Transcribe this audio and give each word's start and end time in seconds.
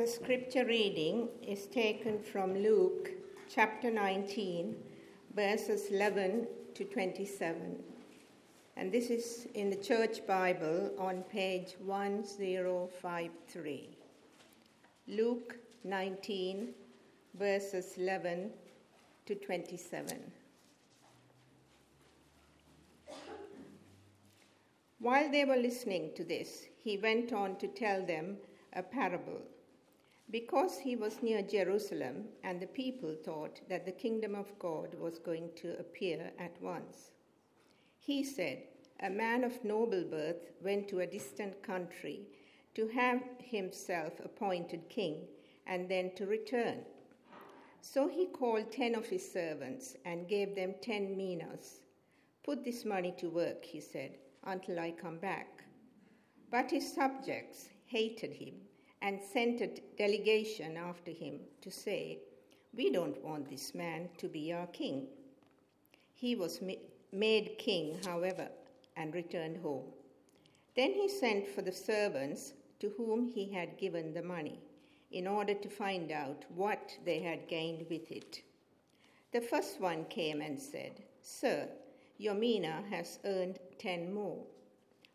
The 0.00 0.06
scripture 0.06 0.64
reading 0.64 1.28
is 1.46 1.66
taken 1.66 2.22
from 2.22 2.54
Luke 2.54 3.10
chapter 3.50 3.90
19, 3.90 4.74
verses 5.36 5.90
11 5.90 6.46
to 6.74 6.84
27. 6.84 7.76
And 8.78 8.90
this 8.90 9.10
is 9.10 9.46
in 9.52 9.68
the 9.68 9.76
Church 9.76 10.26
Bible 10.26 10.92
on 10.98 11.22
page 11.24 11.74
1053. 11.84 13.98
Luke 15.08 15.58
19, 15.84 16.68
verses 17.38 17.98
11 17.98 18.52
to 19.26 19.34
27. 19.34 20.18
While 24.98 25.30
they 25.30 25.44
were 25.44 25.56
listening 25.56 26.12
to 26.16 26.24
this, 26.24 26.68
he 26.82 26.96
went 26.96 27.34
on 27.34 27.56
to 27.56 27.66
tell 27.66 28.02
them 28.06 28.38
a 28.72 28.82
parable. 28.82 29.42
Because 30.30 30.78
he 30.78 30.94
was 30.94 31.22
near 31.22 31.42
Jerusalem, 31.42 32.28
and 32.44 32.60
the 32.60 32.68
people 32.68 33.16
thought 33.16 33.60
that 33.68 33.84
the 33.84 33.90
kingdom 33.90 34.36
of 34.36 34.56
God 34.60 34.94
was 34.94 35.18
going 35.18 35.50
to 35.56 35.76
appear 35.80 36.30
at 36.38 36.60
once, 36.62 37.10
he 37.98 38.22
said, 38.22 38.62
A 39.00 39.10
man 39.10 39.42
of 39.42 39.64
noble 39.64 40.04
birth 40.04 40.52
went 40.62 40.86
to 40.88 41.00
a 41.00 41.06
distant 41.06 41.60
country 41.64 42.28
to 42.74 42.86
have 42.88 43.22
himself 43.40 44.20
appointed 44.20 44.88
king 44.88 45.26
and 45.66 45.88
then 45.88 46.14
to 46.14 46.26
return. 46.26 46.84
So 47.80 48.06
he 48.06 48.26
called 48.26 48.70
ten 48.70 48.94
of 48.94 49.06
his 49.06 49.32
servants 49.32 49.96
and 50.04 50.28
gave 50.28 50.54
them 50.54 50.74
ten 50.80 51.16
minas. 51.16 51.80
Put 52.44 52.64
this 52.64 52.84
money 52.84 53.12
to 53.18 53.30
work, 53.30 53.64
he 53.64 53.80
said 53.80 54.18
until 54.44 54.78
I 54.78 54.92
come 54.92 55.18
back. 55.18 55.64
But 56.52 56.70
his 56.70 56.94
subjects 56.94 57.68
hated 57.86 58.32
him 58.32 58.54
and 59.02 59.20
sent 59.20 59.60
a 59.60 59.70
delegation 59.96 60.76
after 60.76 61.10
him 61.10 61.40
to 61.62 61.70
say, 61.70 62.18
We 62.76 62.90
don't 62.90 63.22
want 63.24 63.48
this 63.48 63.74
man 63.74 64.08
to 64.18 64.28
be 64.28 64.52
our 64.52 64.66
king. 64.66 65.08
He 66.14 66.36
was 66.36 66.60
made 67.12 67.58
king, 67.58 67.98
however, 68.04 68.48
and 68.96 69.14
returned 69.14 69.56
home. 69.58 69.86
Then 70.76 70.92
he 70.92 71.08
sent 71.08 71.48
for 71.48 71.62
the 71.62 71.72
servants 71.72 72.52
to 72.80 72.90
whom 72.96 73.26
he 73.26 73.52
had 73.52 73.78
given 73.78 74.12
the 74.14 74.22
money, 74.22 74.58
in 75.10 75.26
order 75.26 75.54
to 75.54 75.68
find 75.68 76.12
out 76.12 76.44
what 76.54 76.96
they 77.04 77.20
had 77.20 77.48
gained 77.48 77.86
with 77.90 78.10
it. 78.10 78.42
The 79.32 79.40
first 79.40 79.80
one 79.80 80.04
came 80.06 80.40
and 80.40 80.60
said, 80.60 81.02
Sir, 81.22 81.68
your 82.18 82.34
mina 82.34 82.84
has 82.90 83.18
earned 83.24 83.58
ten 83.78 84.12
more. 84.12 84.44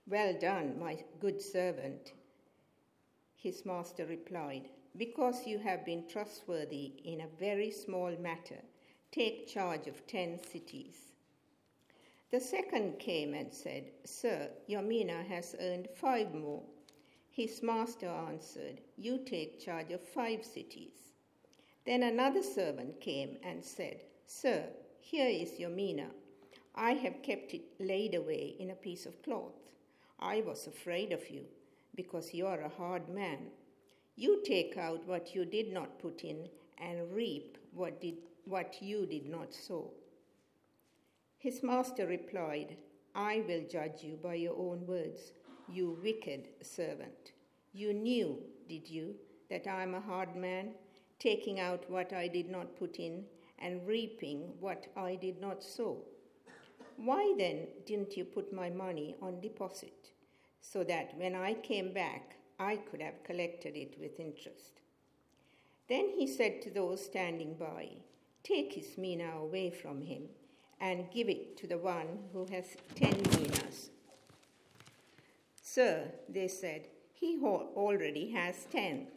Well 0.08 0.33
done, 0.39 0.80
my 0.80 1.03
good 1.20 1.42
servant. 1.42 2.14
His 3.46 3.64
master 3.64 4.08
replied, 4.08 4.70
Because 4.98 5.46
you 5.46 5.60
have 5.60 5.86
been 5.86 6.08
trustworthy 6.08 6.94
in 7.04 7.22
a 7.22 7.28
very 7.40 7.70
small 7.70 8.10
matter, 8.18 8.58
take 9.12 9.48
charge 9.48 9.86
of 9.86 10.08
ten 10.08 10.40
cities. 10.40 11.12
The 12.32 12.40
second 12.40 12.98
came 12.98 13.36
and 13.36 13.54
said, 13.54 13.92
Sir, 14.04 14.50
your 14.66 14.82
mina 14.82 15.22
has 15.22 15.56
earned 15.60 15.90
five 15.94 16.34
more. 16.34 16.64
His 17.30 17.62
master 17.62 18.08
answered, 18.08 18.82
You 18.98 19.20
take 19.20 19.60
charge 19.60 19.92
of 19.92 20.02
five 20.02 20.44
cities. 20.44 21.12
Then 21.86 22.02
another 22.02 22.42
servant 22.42 23.00
came 23.00 23.38
and 23.44 23.64
said, 23.64 24.02
Sir, 24.26 24.66
here 25.00 25.30
is 25.30 25.60
your 25.60 25.70
mina 25.70 26.10
I 26.73 26.94
have 26.94 27.22
kept 27.22 27.54
it 27.54 27.62
laid 27.80 28.16
away 28.16 28.56
in 28.58 28.72
a 28.72 28.82
piece 28.88 29.06
of 29.06 29.22
cloth. 29.22 29.54
I 30.20 30.42
was 30.42 30.66
afraid 30.66 31.12
of 31.12 31.30
you, 31.30 31.46
because 31.95 32.33
you 32.33 32.45
are 32.45 32.61
a 32.61 32.70
hard 32.78 33.10
man. 33.10 33.39
You 34.16 34.42
take 34.45 34.78
out 34.78 35.08
what 35.08 35.36
you 35.36 35.45
did 35.45 35.72
not 35.73 36.00
put 36.00 36.22
in, 36.23 36.48
and 36.78 37.14
reap 37.14 37.58
what, 37.73 38.02
did, 38.02 38.16
what 38.45 38.78
you 38.82 39.06
did 39.06 39.26
not 39.26 39.54
sow. 39.54 39.92
His 41.38 41.64
master 41.64 42.08
replied, 42.08 42.78
I 43.14 43.44
will 43.48 43.64
judge 43.70 44.04
you 44.04 44.17
by 44.22 44.36
your 44.36 44.55
own 44.58 44.86
words, 44.86 45.32
you 45.70 45.98
wicked 46.04 46.50
servant. 46.61 47.32
You 47.73 47.94
knew, 47.94 48.39
did 48.67 48.89
you, 48.89 49.16
that 49.50 49.67
I 49.67 49.84
am 49.84 49.95
a 49.95 50.02
hard 50.02 50.36
man, 50.36 50.72
taking 51.20 51.60
out 51.60 51.89
what 51.89 52.14
I 52.14 52.28
did 52.28 52.50
not 52.50 52.78
put 52.78 52.98
in, 52.98 53.23
and 53.60 53.86
reaping 53.88 54.54
what 54.60 54.88
I 54.98 55.16
did 55.16 55.39
not 55.39 55.64
sow? 55.64 56.04
Why 56.98 57.34
then 57.38 57.67
didn't 57.86 58.16
you 58.17 58.26
put 58.26 58.54
my 58.54 58.70
money 58.70 59.16
on 59.22 59.42
deposit 59.42 60.11
so 60.71 60.83
that 60.83 61.17
when 61.17 61.36
I 61.36 61.53
came 61.53 61.93
back, 61.93 62.36
I 62.59 62.77
could 62.77 63.02
have 63.02 63.23
collected 63.23 63.76
it 63.76 63.98
with 63.99 64.20
interest? 64.20 64.81
Then 65.87 66.09
he 66.17 66.27
said 66.27 66.61
to 66.61 66.71
those 66.71 67.03
standing 67.05 67.55
by, 67.55 67.89
Take 68.43 68.73
his 68.73 68.98
mina 68.98 69.31
away 69.37 69.70
from 69.70 70.02
him 70.02 70.23
and 70.80 71.11
give 71.11 71.30
it 71.30 71.58
to 71.58 71.67
the 71.67 71.77
one 71.77 72.20
who 72.33 72.45
has 72.45 72.65
ten 72.95 73.15
minas. 73.31 73.89
Sir, 75.61 76.11
they 76.30 76.48
said, 76.48 76.87
he 77.14 77.39
already 77.42 78.31
has 78.31 78.65
ten. 78.71 79.08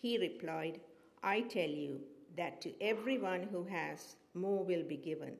He 0.00 0.18
replied, 0.18 0.80
I 1.22 1.40
tell 1.42 1.68
you 1.68 2.00
that 2.36 2.60
to 2.62 2.82
everyone 2.82 3.48
who 3.50 3.64
has, 3.64 4.16
more 4.34 4.64
will 4.64 4.82
be 4.82 4.96
given 4.96 5.36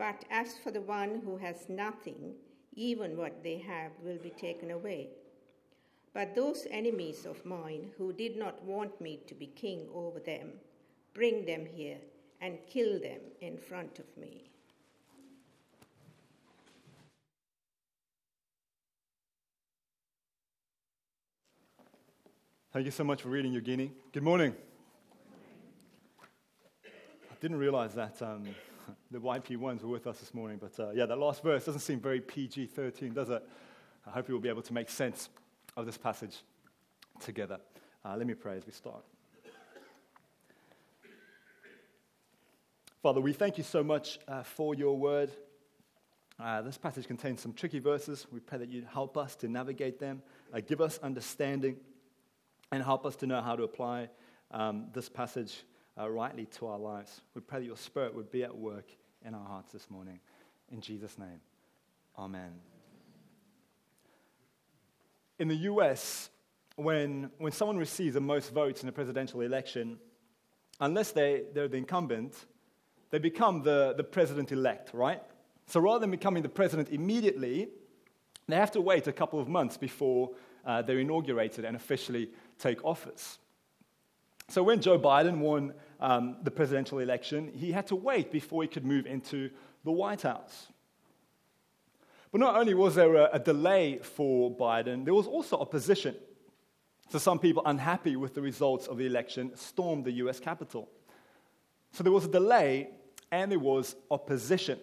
but 0.00 0.24
as 0.30 0.56
for 0.56 0.70
the 0.70 0.80
one 0.80 1.20
who 1.26 1.36
has 1.36 1.68
nothing, 1.68 2.32
even 2.80 3.14
what 3.14 3.42
they 3.42 3.58
have 3.58 3.92
will 4.02 4.16
be 4.16 4.30
taken 4.30 4.70
away. 4.70 5.08
But 6.14 6.34
those 6.34 6.66
enemies 6.70 7.26
of 7.26 7.44
mine 7.44 7.90
who 7.98 8.14
did 8.14 8.38
not 8.38 8.64
want 8.64 8.98
me 9.02 9.20
to 9.26 9.34
be 9.34 9.48
king 9.48 9.86
over 9.94 10.18
them, 10.18 10.52
bring 11.12 11.44
them 11.44 11.66
here 11.66 11.98
and 12.40 12.58
kill 12.66 12.98
them 12.98 13.20
in 13.42 13.58
front 13.58 13.98
of 13.98 14.06
me. 14.16 14.44
Thank 22.72 22.86
you 22.86 22.92
so 22.92 23.04
much 23.04 23.20
for 23.20 23.28
reading, 23.28 23.52
Eugenie. 23.52 23.92
Good 24.12 24.22
morning. 24.22 24.54
I 26.84 27.34
didn't 27.42 27.58
realize 27.58 27.94
that. 27.94 28.22
Um, 28.22 28.46
the 29.10 29.18
YP 29.18 29.56
ones 29.56 29.82
were 29.82 29.88
with 29.88 30.06
us 30.06 30.18
this 30.18 30.34
morning. 30.34 30.58
But 30.60 30.78
uh, 30.78 30.90
yeah, 30.90 31.06
that 31.06 31.18
last 31.18 31.42
verse 31.42 31.64
doesn't 31.64 31.80
seem 31.80 32.00
very 32.00 32.20
PG 32.20 32.66
13, 32.66 33.12
does 33.12 33.30
it? 33.30 33.46
I 34.06 34.10
hope 34.10 34.28
you 34.28 34.34
will 34.34 34.40
be 34.40 34.48
able 34.48 34.62
to 34.62 34.72
make 34.72 34.88
sense 34.88 35.28
of 35.76 35.86
this 35.86 35.98
passage 35.98 36.36
together. 37.20 37.58
Uh, 38.04 38.16
let 38.16 38.26
me 38.26 38.34
pray 38.34 38.56
as 38.56 38.66
we 38.66 38.72
start. 38.72 39.04
Father, 43.02 43.20
we 43.20 43.32
thank 43.32 43.56
you 43.56 43.64
so 43.64 43.82
much 43.82 44.18
uh, 44.28 44.42
for 44.42 44.74
your 44.74 44.96
word. 44.96 45.30
Uh, 46.38 46.62
this 46.62 46.78
passage 46.78 47.06
contains 47.06 47.40
some 47.40 47.52
tricky 47.52 47.78
verses. 47.78 48.26
We 48.30 48.40
pray 48.40 48.58
that 48.58 48.68
you 48.68 48.86
help 48.90 49.16
us 49.16 49.36
to 49.36 49.48
navigate 49.48 49.98
them, 49.98 50.22
uh, 50.52 50.60
give 50.60 50.80
us 50.80 50.98
understanding, 51.02 51.76
and 52.72 52.82
help 52.82 53.04
us 53.04 53.16
to 53.16 53.26
know 53.26 53.40
how 53.40 53.56
to 53.56 53.62
apply 53.62 54.08
um, 54.50 54.86
this 54.92 55.08
passage 55.08 55.64
uh, 56.00 56.08
rightly 56.08 56.46
to 56.46 56.66
our 56.66 56.78
lives. 56.78 57.20
We 57.34 57.40
pray 57.40 57.60
that 57.60 57.66
your 57.66 57.76
Spirit 57.76 58.14
would 58.14 58.30
be 58.30 58.44
at 58.44 58.56
work 58.56 58.86
in 59.24 59.34
our 59.34 59.44
hearts 59.46 59.72
this 59.72 59.90
morning. 59.90 60.20
In 60.70 60.80
Jesus' 60.80 61.18
name, 61.18 61.40
Amen. 62.18 62.52
In 65.38 65.48
the 65.48 65.56
US, 65.56 66.28
when, 66.76 67.30
when 67.38 67.52
someone 67.52 67.78
receives 67.78 68.14
the 68.14 68.20
most 68.20 68.52
votes 68.52 68.82
in 68.82 68.88
a 68.88 68.92
presidential 68.92 69.40
election, 69.40 69.98
unless 70.80 71.12
they, 71.12 71.44
they're 71.54 71.68
the 71.68 71.78
incumbent, 71.78 72.34
they 73.10 73.18
become 73.18 73.62
the, 73.62 73.94
the 73.96 74.04
president 74.04 74.52
elect, 74.52 74.92
right? 74.92 75.22
So 75.66 75.80
rather 75.80 76.00
than 76.00 76.10
becoming 76.10 76.42
the 76.42 76.48
president 76.48 76.90
immediately, 76.90 77.68
they 78.48 78.56
have 78.56 78.72
to 78.72 78.80
wait 78.80 79.06
a 79.06 79.12
couple 79.12 79.40
of 79.40 79.48
months 79.48 79.76
before 79.76 80.30
uh, 80.66 80.82
they're 80.82 80.98
inaugurated 80.98 81.64
and 81.64 81.74
officially 81.74 82.30
take 82.58 82.84
office. 82.84 83.38
So 84.48 84.62
when 84.62 84.80
Joe 84.80 84.98
Biden 84.98 85.38
won 85.38 85.74
um, 86.00 86.36
the 86.42 86.50
presidential 86.50 86.98
election, 86.98 87.52
he 87.54 87.72
had 87.72 87.86
to 87.88 87.96
wait 87.96 88.32
before 88.32 88.62
he 88.62 88.68
could 88.68 88.84
move 88.84 89.06
into 89.06 89.50
the 89.84 89.92
White 89.92 90.22
House. 90.22 90.68
But 92.32 92.40
not 92.40 92.56
only 92.56 92.74
was 92.74 92.94
there 92.94 93.14
a, 93.16 93.30
a 93.32 93.38
delay 93.38 93.98
for 93.98 94.54
Biden, 94.54 95.04
there 95.04 95.14
was 95.14 95.26
also 95.26 95.58
opposition. 95.58 96.14
So 97.10 97.18
some 97.18 97.38
people 97.38 97.62
unhappy 97.66 98.16
with 98.16 98.34
the 98.34 98.40
results 98.40 98.86
of 98.86 98.96
the 98.96 99.06
election 99.06 99.52
stormed 99.56 100.04
the 100.04 100.12
US 100.12 100.38
Capitol. 100.38 100.88
So 101.92 102.04
there 102.04 102.12
was 102.12 102.24
a 102.24 102.28
delay 102.28 102.88
and 103.32 103.50
there 103.50 103.58
was 103.58 103.96
opposition 104.10 104.78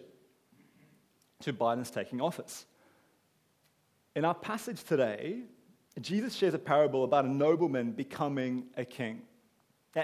to 1.42 1.54
Biden's 1.54 1.92
taking 1.92 2.20
office. 2.20 2.66
In 4.16 4.26
our 4.26 4.36
passage 4.36 4.84
today, 4.84 5.42
Jesus 6.02 6.36
shares 6.36 6.54
a 6.54 6.60
parable 6.60 7.04
about 7.04 7.26
a 7.26 7.30
nobleman 7.30 7.92
becoming 7.92 8.66
a 8.76 8.84
king. 8.84 9.22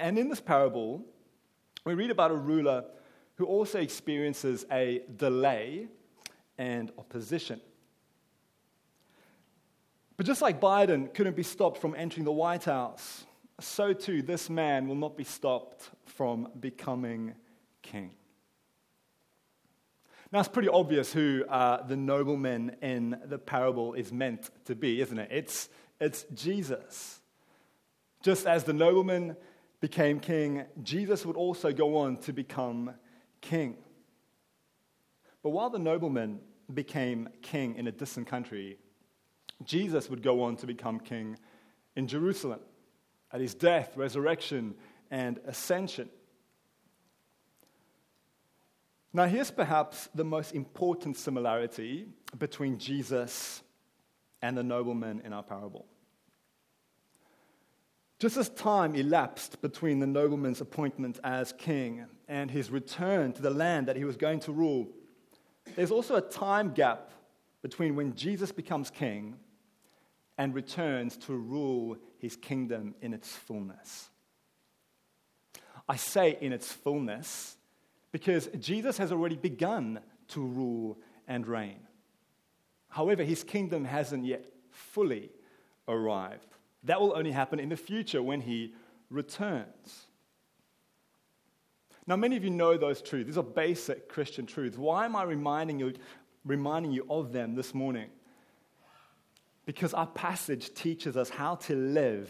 And 0.02 0.18
in 0.18 0.30
this 0.30 0.42
parable, 0.42 1.04
we 1.86 1.94
read 1.94 2.10
about 2.10 2.32
a 2.32 2.36
ruler 2.36 2.86
who 3.36 3.46
also 3.46 3.80
experiences 3.80 4.66
a 4.72 5.02
delay 5.16 5.88
and 6.58 6.92
opposition. 6.98 7.62
But 10.18 10.26
just 10.26 10.42
like 10.42 10.60
Biden 10.60 11.14
couldn't 11.14 11.36
be 11.36 11.44
stopped 11.44 11.80
from 11.80 11.96
entering 11.96 12.24
the 12.24 12.32
White 12.32 12.64
House, 12.64 13.26
so 13.60 13.94
too 13.94 14.22
this 14.22 14.50
man 14.50 14.88
will 14.88 14.96
not 14.96 15.18
be 15.18 15.24
stopped 15.24 15.90
from 16.06 16.48
becoming 16.60 17.34
king. 17.82 18.12
Now, 20.32 20.40
it's 20.40 20.50
pretty 20.50 20.70
obvious 20.70 21.14
who 21.14 21.46
uh, 21.48 21.86
the 21.86 21.96
nobleman 21.96 22.78
in 22.82 23.20
the 23.26 23.38
parable 23.38 23.94
is 23.94 24.12
meant 24.12 24.50
to 24.66 24.74
be, 24.74 25.00
isn't 25.02 25.20
it? 25.20 25.30
It's, 25.32 25.70
it's 26.02 26.26
Jesus. 26.34 27.20
Just 28.24 28.48
as 28.48 28.64
the 28.64 28.74
nobleman 28.74 29.36
became 29.84 30.18
king, 30.18 30.64
Jesus 30.82 31.26
would 31.26 31.36
also 31.36 31.74
go 31.74 31.98
on 31.98 32.16
to 32.16 32.32
become 32.32 32.94
king. 33.42 33.76
But 35.42 35.50
while 35.50 35.70
the 35.70 35.78
nobleman 35.78 36.40
became 36.74 37.28
king 37.42 37.76
in 37.76 37.88
a 37.88 37.92
distant 37.92 38.26
country, 38.26 38.78
Jesus 39.66 40.10
would 40.10 40.24
go 40.24 40.42
on 40.42 40.56
to 40.56 40.68
become 40.68 41.02
king 41.02 41.38
in 41.98 42.08
Jerusalem 42.08 42.62
at 43.34 43.42
his 43.42 43.54
death, 43.54 43.98
resurrection, 43.98 44.74
and 45.12 45.42
ascension. 45.46 46.08
Now, 49.12 49.26
here's 49.26 49.52
perhaps 49.52 50.08
the 50.16 50.24
most 50.24 50.54
important 50.54 51.18
similarity 51.18 52.08
between 52.40 52.78
Jesus 52.78 53.62
and 54.42 54.58
the 54.58 54.64
nobleman 54.64 55.24
in 55.26 55.34
our 55.34 55.44
parable. 55.44 55.88
Just 58.24 58.38
as 58.38 58.48
time 58.48 58.96
elapsed 58.96 59.62
between 59.62 60.00
the 60.00 60.08
nobleman's 60.08 60.62
appointment 60.62 61.20
as 61.26 61.52
king 61.52 62.06
and 62.30 62.50
his 62.50 62.72
return 62.72 63.34
to 63.34 63.42
the 63.42 63.50
land 63.50 63.90
that 63.90 63.98
he 63.98 64.06
was 64.06 64.16
going 64.16 64.40
to 64.40 64.54
rule, 64.54 64.88
there's 65.76 65.92
also 65.92 66.16
a 66.16 66.22
time 66.22 66.72
gap 66.72 67.12
between 67.62 67.98
when 67.98 68.16
Jesus 68.16 68.54
becomes 68.54 68.90
king 68.90 69.36
and 70.38 70.56
returns 70.56 71.18
to 71.18 71.34
rule 71.34 71.98
his 72.18 72.38
kingdom 72.38 72.96
in 73.02 73.14
its 73.14 73.30
fullness. 73.30 74.10
I 75.90 75.98
say 75.98 76.38
in 76.40 76.54
its 76.54 76.72
fullness 76.72 77.58
because 78.14 78.48
Jesus 78.58 78.98
has 79.00 79.12
already 79.12 79.36
begun 79.36 80.00
to 80.30 80.40
rule 80.40 80.98
and 81.28 81.46
reign. 81.46 81.82
However, 82.88 83.26
his 83.26 83.44
kingdom 83.44 83.84
hasn't 83.84 84.24
yet 84.24 84.46
fully 84.70 85.30
arrived. 85.90 86.53
That 86.84 87.00
will 87.00 87.16
only 87.16 87.32
happen 87.32 87.60
in 87.60 87.70
the 87.70 87.78
future 87.78 88.22
when 88.22 88.42
he 88.42 88.74
returns. 89.10 90.08
Now, 92.06 92.18
many 92.18 92.36
of 92.36 92.44
you 92.44 92.50
know 92.50 92.78
those 92.78 93.02
truths. 93.02 93.28
These 93.28 93.38
are 93.38 93.44
basic 93.44 94.10
Christian 94.10 94.46
truths. 94.46 94.78
Why 94.78 95.06
am 95.06 95.16
I 95.16 95.24
reminding 95.24 95.80
you, 95.80 95.94
reminding 96.44 96.92
you 96.92 97.06
of 97.10 97.32
them 97.32 97.56
this 97.56 97.74
morning? 97.74 98.10
Because 99.66 99.94
our 99.94 100.08
passage 100.08 100.74
teaches 100.74 101.16
us 101.16 101.30
how 101.30 101.56
to 101.56 101.76
live 101.76 102.30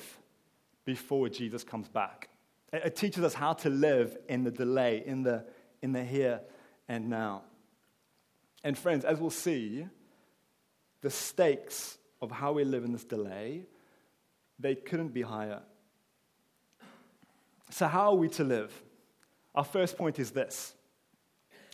before 0.85 1.29
Jesus 1.29 1.63
comes 1.63 1.87
back. 1.87 2.29
It 2.71 2.95
teaches 2.95 3.23
us 3.23 3.33
how 3.33 3.53
to 3.53 3.69
live 3.69 4.17
in 4.29 4.43
the 4.43 4.51
delay, 4.51 5.01
in 5.05 5.23
the, 5.23 5.45
in 5.81 5.91
the 5.91 6.03
here 6.03 6.41
and 6.87 7.09
now. 7.09 7.43
And, 8.63 8.77
friends, 8.77 9.05
as 9.05 9.19
we'll 9.19 9.29
see, 9.31 9.87
the 11.01 11.09
stakes 11.09 11.97
of 12.21 12.31
how 12.31 12.53
we 12.53 12.63
live 12.63 12.83
in 12.83 12.91
this 12.91 13.03
delay, 13.03 13.65
they 14.59 14.75
couldn't 14.75 15.13
be 15.13 15.21
higher. 15.21 15.61
So, 17.69 17.87
how 17.87 18.11
are 18.11 18.15
we 18.15 18.29
to 18.29 18.43
live? 18.43 18.71
Our 19.55 19.63
first 19.63 19.97
point 19.97 20.19
is 20.19 20.31
this 20.31 20.73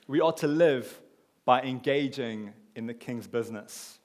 we 0.08 0.22
ought 0.22 0.38
to 0.38 0.48
live 0.48 1.02
by 1.46 1.62
engaging 1.62 2.54
in 2.76 2.88
the 2.88 2.94
king's 2.94 3.28
business. 3.28 4.00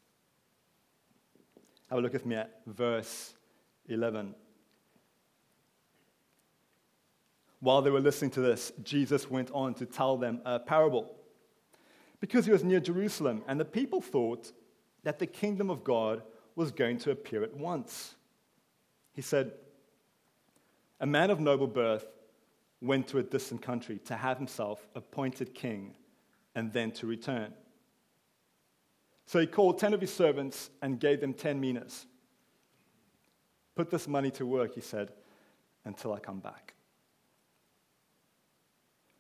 Have 1.89 1.99
a 1.99 2.03
look 2.03 2.13
with 2.13 2.27
me 2.27 2.37
at 2.37 2.61
verse 2.67 3.35
11. 3.89 4.35
While 7.61 7.83
they 7.83 7.91
were 7.91 8.01
listening 8.01 8.31
to 8.33 8.41
this, 8.41 8.73
Jesus 8.83 9.31
went 9.31 9.51
on 9.53 9.75
to 9.75 9.87
tell 9.87 10.17
them 10.17 10.41
a 10.45 10.59
parable. 10.59 11.15
Because 12.21 12.45
he 12.45 12.53
was 12.53 12.65
near 12.65 12.81
Jerusalem, 12.81 13.43
and 13.47 13.59
the 13.59 13.65
people 13.65 14.01
thought 14.01 14.53
that 15.03 15.19
the 15.19 15.27
kingdom 15.27 15.71
of 15.71 15.85
God 15.85 16.23
was 16.57 16.71
going 16.71 16.99
to 16.99 17.11
appear 17.11 17.43
at 17.43 17.57
once. 17.57 18.15
He 19.15 19.23
said, 19.23 19.53
A 21.01 21.07
man 21.07 21.31
of 21.31 21.41
noble 21.41 21.67
birth 21.67 22.07
went 22.83 23.09
to 23.09 23.19
a 23.19 23.23
distant 23.23 23.63
country 23.63 23.99
to 24.05 24.15
have 24.15 24.37
himself 24.37 24.87
appointed 24.95 25.55
king 25.55 25.95
and 26.55 26.73
then 26.73 26.91
to 26.93 27.07
return. 27.07 27.55
So 29.27 29.39
he 29.39 29.47
called 29.47 29.79
10 29.79 29.95
of 29.95 30.01
his 30.01 30.13
servants 30.13 30.69
and 30.83 31.01
gave 31.01 31.21
them 31.21 31.33
10 31.33 31.59
minas. 31.59 32.07
Put 33.75 33.91
this 33.91 34.07
money 34.07 34.31
to 34.33 34.45
work, 34.45 34.75
he 34.75 34.81
said, 34.81 35.13
until 35.85 36.13
I 36.13 36.19
come 36.19 36.41
back. 36.41 36.75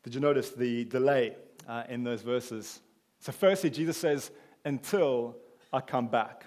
Did 0.03 0.15
you 0.15 0.21
notice 0.21 0.51
the 0.51 0.85
delay 0.85 1.37
uh, 1.67 1.85
in 1.89 2.05
those 2.05 2.21
verses? 2.21 2.81
So, 3.21 3.33
firstly, 3.33 3.71
Jesus 3.71 3.97
says, 3.97 4.31
until 4.65 5.37
I 5.73 5.81
come 5.81 6.09
back. 6.09 6.45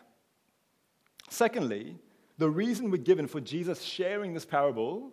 Secondly, 1.29 1.97
the 2.37 2.49
reason 2.49 2.91
we're 2.91 2.97
given 2.97 3.27
for 3.27 3.41
Jesus 3.41 3.81
sharing 3.81 4.33
this 4.33 4.45
parable, 4.45 5.11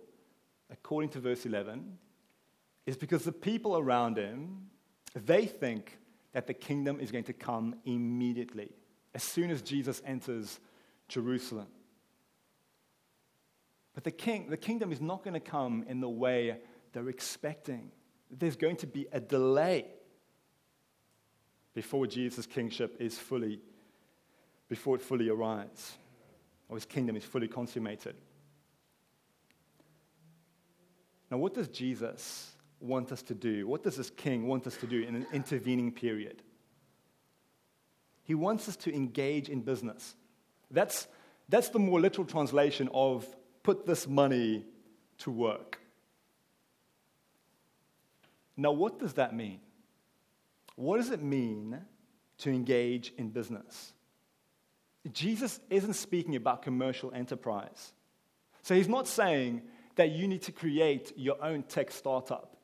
according 0.70 1.10
to 1.10 1.20
verse 1.20 1.46
11, 1.46 1.98
is 2.86 2.96
because 2.96 3.24
the 3.24 3.32
people 3.32 3.78
around 3.78 4.18
him, 4.18 4.68
they 5.14 5.46
think 5.46 5.98
that 6.32 6.46
the 6.46 6.54
kingdom 6.54 7.00
is 7.00 7.10
going 7.10 7.24
to 7.24 7.32
come 7.32 7.76
immediately, 7.84 8.70
as 9.14 9.22
soon 9.22 9.50
as 9.50 9.62
Jesus 9.62 10.02
enters 10.04 10.60
Jerusalem. 11.08 11.68
But 13.94 14.04
the, 14.04 14.10
king, 14.10 14.50
the 14.50 14.56
kingdom 14.56 14.92
is 14.92 15.00
not 15.00 15.22
going 15.22 15.34
to 15.34 15.40
come 15.40 15.84
in 15.88 16.00
the 16.00 16.08
way 16.08 16.58
they're 16.92 17.08
expecting. 17.08 17.92
There's 18.30 18.56
going 18.56 18.76
to 18.78 18.86
be 18.86 19.06
a 19.12 19.20
delay 19.20 19.86
before 21.74 22.06
Jesus' 22.06 22.46
kingship 22.46 22.96
is 23.00 23.18
fully, 23.18 23.60
before 24.68 24.96
it 24.96 25.02
fully 25.02 25.28
arrives, 25.28 25.96
his 26.74 26.84
kingdom 26.84 27.16
is 27.16 27.24
fully 27.24 27.48
consummated. 27.48 28.16
Now, 31.30 31.38
what 31.38 31.54
does 31.54 31.68
Jesus 31.68 32.50
want 32.80 33.10
us 33.12 33.22
to 33.22 33.34
do? 33.34 33.66
What 33.66 33.82
does 33.82 33.96
this 33.96 34.10
king 34.10 34.46
want 34.46 34.66
us 34.66 34.76
to 34.78 34.86
do 34.86 35.02
in 35.02 35.14
an 35.14 35.26
intervening 35.32 35.92
period? 35.92 36.42
He 38.24 38.34
wants 38.34 38.68
us 38.68 38.76
to 38.76 38.94
engage 38.94 39.48
in 39.48 39.62
business. 39.62 40.14
That's, 40.70 41.06
that's 41.48 41.70
the 41.70 41.78
more 41.78 42.00
literal 42.00 42.26
translation 42.26 42.88
of 42.92 43.26
put 43.62 43.86
this 43.86 44.06
money 44.06 44.64
to 45.18 45.30
work. 45.30 45.80
Now, 48.56 48.72
what 48.72 48.98
does 48.98 49.14
that 49.14 49.34
mean? 49.34 49.60
What 50.76 50.98
does 50.98 51.10
it 51.10 51.22
mean 51.22 51.80
to 52.38 52.50
engage 52.50 53.12
in 53.16 53.30
business? 53.30 53.93
Jesus 55.12 55.60
isn't 55.70 55.94
speaking 55.94 56.36
about 56.36 56.62
commercial 56.62 57.12
enterprise. 57.12 57.92
So 58.62 58.74
he's 58.74 58.88
not 58.88 59.06
saying 59.06 59.62
that 59.96 60.10
you 60.10 60.26
need 60.26 60.42
to 60.42 60.52
create 60.52 61.12
your 61.16 61.42
own 61.42 61.62
tech 61.64 61.90
startup 61.90 62.56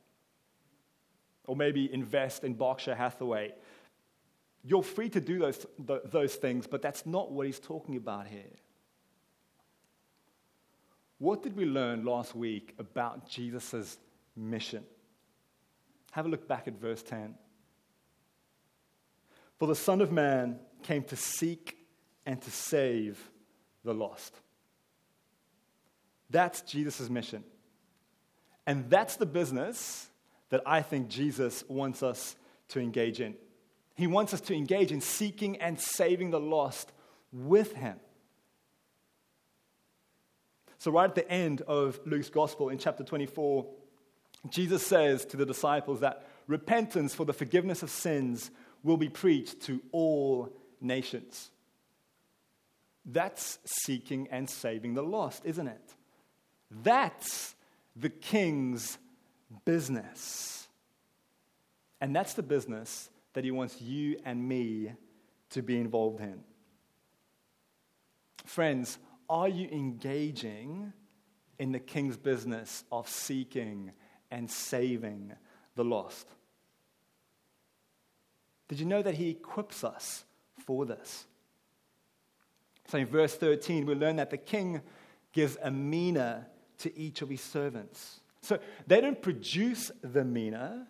or 1.47 1.57
maybe 1.57 1.93
invest 1.93 2.45
in 2.45 2.55
Berkshire 2.55 2.95
Hathaway. 2.95 3.53
You're 4.63 4.83
free 4.83 5.09
to 5.11 5.21
do 5.21 5.39
those, 5.39 5.67
those 5.79 6.35
things, 6.35 6.67
but 6.67 6.83
that's 6.83 7.07
not 7.07 7.31
what 7.31 7.47
he's 7.47 7.61
talking 7.61 7.97
about 7.97 8.27
here. 8.27 8.53
What 11.19 11.43
did 11.43 11.55
we 11.55 11.67
learn 11.67 12.05
last 12.05 12.35
week 12.35 12.75
about 12.79 13.29
Jesus' 13.29 13.99
mission? 14.35 14.85
Have 16.13 16.27
a 16.27 16.29
look 16.29 16.49
back 16.49 16.67
at 16.67 16.81
verse 16.81 17.03
10. 17.03 17.35
For 19.59 19.69
the 19.69 19.75
Son 19.75 20.01
of 20.01 20.11
Man 20.11 20.59
came 20.83 21.05
to 21.05 21.17
seek 21.17 21.77
and 22.31 22.41
to 22.41 22.51
save 22.53 23.19
the 23.83 23.93
lost. 23.93 24.33
That's 26.31 26.61
Jesus' 26.61 27.11
mission. 27.11 27.43
And 28.69 28.89
that's 28.89 29.17
the 29.17 29.27
business 29.27 30.09
that 30.51 30.63
I 30.65 30.81
think 30.83 31.09
Jesus 31.09 31.65
wants 31.67 32.05
us 32.05 32.37
to 32.69 32.79
engage 32.79 33.21
in. 33.21 33.35
He 33.97 34.07
wants 34.07 34.33
us 34.33 34.41
to 34.43 34.55
engage 34.55 34.93
in 34.93 35.01
seeking 35.01 35.57
and 35.57 35.81
saving 35.81 36.31
the 36.31 36.39
lost 36.39 36.93
with 37.33 37.75
Him. 37.75 37.99
So, 40.79 40.93
right 40.93 41.09
at 41.09 41.17
the 41.17 41.29
end 41.29 41.63
of 41.63 41.99
Luke's 42.07 42.31
gospel 42.31 42.69
in 42.69 42.79
chapter 42.79 43.03
24, 43.03 43.67
Jesus 44.51 44.87
says 44.87 45.25
to 45.27 45.37
the 45.37 45.45
disciples 45.45 45.99
that 45.99 46.29
repentance 46.47 47.13
for 47.13 47.25
the 47.25 47.33
forgiveness 47.33 47.83
of 47.83 47.91
sins 47.91 48.53
will 48.85 48.97
be 48.97 49.09
preached 49.09 49.63
to 49.63 49.83
all 49.91 50.49
nations. 50.81 51.51
That's 53.05 53.59
seeking 53.65 54.29
and 54.31 54.49
saving 54.49 54.95
the 54.95 55.03
lost, 55.03 55.45
isn't 55.45 55.67
it? 55.67 55.95
That's 56.71 57.55
the 57.97 58.11
king's 58.11 58.99
business. 59.65 60.69
And 62.01 62.15
that's 62.15 62.35
the 62.35 62.43
business 62.43 63.11
that 63.33 63.45
he 63.45 63.51
wants 63.51 63.81
you 63.81 64.19
and 64.25 64.47
me 64.47 64.93
to 65.51 65.63
be 65.63 65.79
involved 65.79 66.21
in. 66.21 66.41
Friends, 68.45 68.99
are 69.29 69.49
you 69.49 69.69
engaging 69.71 70.93
in 71.61 71.73
the 71.73 71.79
king's 71.79 72.17
business 72.17 72.85
of 72.91 73.07
seeking 73.07 73.93
and 74.31 74.51
saving 74.51 75.33
the 75.77 75.85
lost. 75.85 76.27
Did 78.69 78.81
you 78.81 78.87
know 78.87 79.03
that 79.03 79.15
he 79.15 79.29
equips 79.29 79.85
us 79.85 80.25
for 80.65 80.87
this? 80.87 81.27
So 82.91 82.99
in 82.99 83.07
verse 83.07 83.37
13, 83.37 83.87
we 83.87 83.95
learn 83.95 84.17
that 84.17 84.31
the 84.31 84.37
king 84.37 84.81
gives 85.33 85.57
a 85.63 85.71
mina 85.71 86.49
to 86.79 86.99
each 86.99 87.23
of 87.23 87.29
his 87.29 87.41
servants. 87.41 88.21
So 88.41 88.59
they 88.85 89.01
don't 89.01 89.23
produce 89.23 89.93
the 90.03 90.25
mina, 90.25 90.89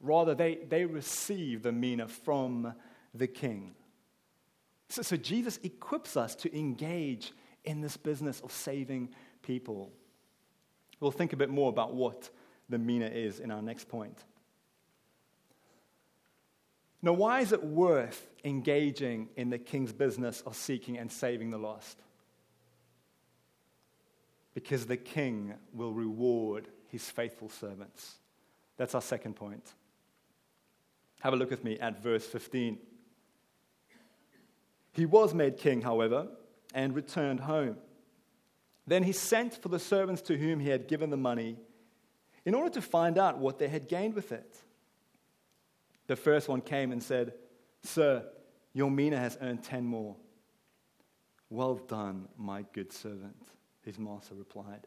rather, 0.00 0.34
they, 0.34 0.56
they 0.68 0.84
receive 0.84 1.62
the 1.62 1.70
mina 1.70 2.08
from 2.08 2.74
the 3.14 3.28
king. 3.28 3.76
So, 4.88 5.02
so 5.02 5.16
Jesus 5.16 5.60
equips 5.62 6.16
us 6.16 6.34
to 6.36 6.58
engage 6.58 7.32
in 7.64 7.80
this 7.80 7.96
business 7.96 8.40
of 8.40 8.50
saving 8.50 9.10
people. 9.42 9.92
We'll 10.98 11.12
think 11.12 11.32
a 11.32 11.36
bit 11.36 11.50
more 11.50 11.68
about 11.68 11.94
what 11.94 12.28
the 12.68 12.78
mina 12.78 13.06
is 13.06 13.38
in 13.38 13.52
our 13.52 13.62
next 13.62 13.88
point. 13.88 14.24
Now, 17.04 17.12
why 17.12 17.40
is 17.40 17.52
it 17.52 17.62
worth 17.62 18.30
engaging 18.44 19.28
in 19.36 19.50
the 19.50 19.58
king's 19.58 19.92
business 19.92 20.40
of 20.46 20.56
seeking 20.56 20.96
and 20.96 21.12
saving 21.12 21.50
the 21.50 21.58
lost? 21.58 21.98
Because 24.54 24.86
the 24.86 24.96
king 24.96 25.52
will 25.74 25.92
reward 25.92 26.66
his 26.88 27.10
faithful 27.10 27.50
servants. 27.50 28.14
That's 28.78 28.94
our 28.94 29.02
second 29.02 29.36
point. 29.36 29.70
Have 31.20 31.34
a 31.34 31.36
look 31.36 31.50
with 31.50 31.62
me 31.62 31.78
at 31.78 32.02
verse 32.02 32.24
15. 32.24 32.78
He 34.92 35.04
was 35.04 35.34
made 35.34 35.58
king, 35.58 35.82
however, 35.82 36.28
and 36.72 36.94
returned 36.94 37.40
home. 37.40 37.76
Then 38.86 39.02
he 39.02 39.12
sent 39.12 39.60
for 39.60 39.68
the 39.68 39.78
servants 39.78 40.22
to 40.22 40.38
whom 40.38 40.58
he 40.58 40.70
had 40.70 40.88
given 40.88 41.10
the 41.10 41.18
money 41.18 41.58
in 42.46 42.54
order 42.54 42.70
to 42.70 42.80
find 42.80 43.18
out 43.18 43.36
what 43.36 43.58
they 43.58 43.68
had 43.68 43.88
gained 43.88 44.14
with 44.14 44.32
it. 44.32 44.56
The 46.06 46.16
first 46.16 46.48
one 46.48 46.60
came 46.60 46.92
and 46.92 47.02
said, 47.02 47.34
Sir, 47.82 48.24
your 48.72 48.90
mina 48.90 49.18
has 49.18 49.38
earned 49.40 49.62
ten 49.62 49.84
more. 49.84 50.16
Well 51.50 51.76
done, 51.76 52.28
my 52.36 52.64
good 52.72 52.92
servant, 52.92 53.36
his 53.82 53.98
master 53.98 54.34
replied. 54.34 54.86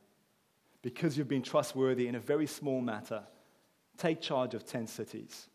Because 0.82 1.18
you've 1.18 1.28
been 1.28 1.42
trustworthy 1.42 2.08
in 2.08 2.16
a 2.16 2.20
very 2.20 2.48
small 2.48 2.82
matter, 2.82 3.24
take 3.98 4.22
charge 4.22 4.54
of 4.54 4.66
ten 4.66 4.88
cities. 4.88 5.48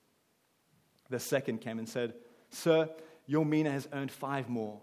The 1.10 1.20
second 1.20 1.60
came 1.60 1.78
and 1.78 1.88
said, 1.88 2.14
Sir, 2.50 2.88
your 3.26 3.44
mina 3.44 3.70
has 3.70 3.88
earned 3.92 4.10
five 4.10 4.48
more. 4.48 4.80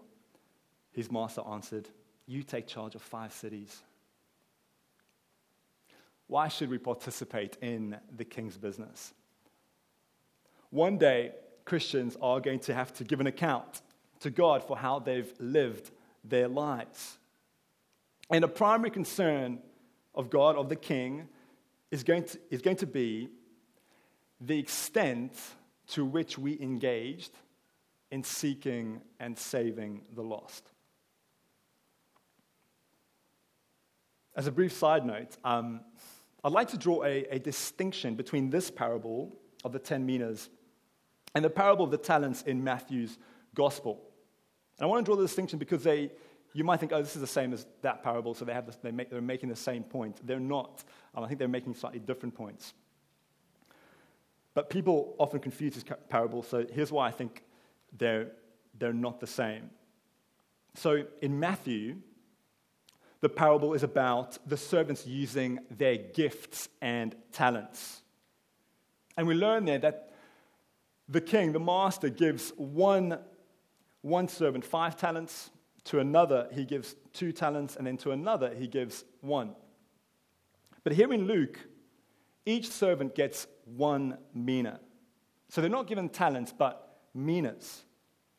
His 0.92 1.10
master 1.10 1.42
answered, 1.48 1.88
You 2.26 2.42
take 2.42 2.66
charge 2.66 2.94
of 2.94 3.02
five 3.02 3.32
cities. 3.32 3.82
Why 6.26 6.48
should 6.48 6.70
we 6.70 6.78
participate 6.78 7.56
in 7.60 7.96
the 8.16 8.24
king's 8.24 8.56
business? 8.56 9.12
One 10.70 10.98
day, 10.98 11.32
Christians 11.64 12.16
are 12.20 12.40
going 12.40 12.60
to 12.60 12.74
have 12.74 12.92
to 12.94 13.04
give 13.04 13.20
an 13.20 13.26
account 13.26 13.82
to 14.20 14.30
God 14.30 14.62
for 14.62 14.76
how 14.76 14.98
they've 14.98 15.32
lived 15.38 15.90
their 16.24 16.48
lives. 16.48 17.18
And 18.30 18.44
a 18.44 18.48
primary 18.48 18.90
concern 18.90 19.58
of 20.14 20.30
God, 20.30 20.56
of 20.56 20.68
the 20.68 20.76
king, 20.76 21.28
is 21.90 22.04
going 22.04 22.24
to, 22.24 22.38
is 22.50 22.62
going 22.62 22.76
to 22.76 22.86
be 22.86 23.28
the 24.40 24.58
extent 24.58 25.36
to 25.88 26.04
which 26.04 26.38
we 26.38 26.58
engaged 26.60 27.32
in 28.10 28.22
seeking 28.22 29.00
and 29.18 29.36
saving 29.36 30.02
the 30.14 30.22
lost. 30.22 30.70
As 34.36 34.46
a 34.46 34.52
brief 34.52 34.72
side 34.72 35.04
note, 35.04 35.36
um, 35.44 35.80
I'd 36.44 36.52
like 36.52 36.68
to 36.68 36.78
draw 36.78 37.04
a, 37.04 37.24
a, 37.30 37.38
distinction 37.38 38.14
between 38.14 38.48
this 38.48 38.70
parable 38.70 39.36
of 39.64 39.72
the 39.72 39.78
ten 39.78 40.06
minas 40.06 40.48
and 41.34 41.44
the 41.44 41.50
parable 41.50 41.84
of 41.84 41.90
the 41.90 41.98
talents 41.98 42.42
in 42.42 42.62
Matthew's 42.62 43.18
gospel. 43.54 44.00
And 44.78 44.84
I 44.84 44.86
want 44.86 45.04
to 45.04 45.08
draw 45.08 45.16
the 45.16 45.24
distinction 45.24 45.58
because 45.58 45.84
they, 45.84 46.10
you 46.52 46.64
might 46.64 46.80
think, 46.80 46.92
oh, 46.92 47.00
this 47.00 47.14
is 47.14 47.20
the 47.20 47.26
same 47.26 47.52
as 47.52 47.66
that 47.82 48.02
parable, 48.02 48.34
so 48.34 48.44
they 48.44 48.54
have 48.54 48.66
this, 48.66 48.76
they 48.76 48.90
make, 48.90 49.10
they're 49.10 49.20
making 49.20 49.48
the 49.48 49.56
same 49.56 49.82
point. 49.82 50.26
They're 50.26 50.40
not. 50.40 50.84
Um, 51.14 51.24
I 51.24 51.28
think 51.28 51.38
they're 51.38 51.48
making 51.48 51.74
slightly 51.74 52.00
different 52.00 52.34
points. 52.34 52.74
But 54.54 54.68
people 54.68 55.14
often 55.18 55.40
confuse 55.40 55.74
this 55.74 55.84
parable, 56.08 56.42
so 56.42 56.66
here's 56.72 56.90
why 56.90 57.06
I 57.06 57.12
think 57.12 57.44
they're, 57.96 58.32
they're 58.78 58.92
not 58.92 59.20
the 59.20 59.26
same. 59.26 59.70
So 60.74 61.04
in 61.22 61.38
Matthew, 61.38 61.96
the 63.20 63.28
parable 63.28 63.74
is 63.74 63.82
about 63.82 64.38
the 64.48 64.56
servants 64.56 65.06
using 65.06 65.60
their 65.70 65.96
gifts 65.96 66.68
and 66.80 67.14
talents. 67.32 68.02
And 69.16 69.26
we 69.26 69.34
learn 69.34 69.66
there 69.66 69.78
that 69.78 70.09
the 71.10 71.20
king, 71.20 71.52
the 71.52 71.60
master, 71.60 72.08
gives 72.08 72.52
one, 72.56 73.18
one 74.00 74.28
servant 74.28 74.64
five 74.64 74.96
talents, 74.96 75.50
to 75.84 75.98
another 75.98 76.48
he 76.52 76.64
gives 76.64 76.94
two 77.12 77.32
talents, 77.32 77.76
and 77.76 77.86
then 77.86 77.96
to 77.98 78.12
another 78.12 78.54
he 78.54 78.66
gives 78.66 79.04
one. 79.20 79.54
But 80.84 80.92
here 80.92 81.12
in 81.12 81.26
Luke, 81.26 81.58
each 82.46 82.68
servant 82.68 83.14
gets 83.14 83.46
one 83.64 84.18
mina. 84.32 84.80
So 85.48 85.60
they're 85.60 85.68
not 85.68 85.88
given 85.88 86.08
talents, 86.08 86.54
but 86.56 87.00
minas. 87.12 87.82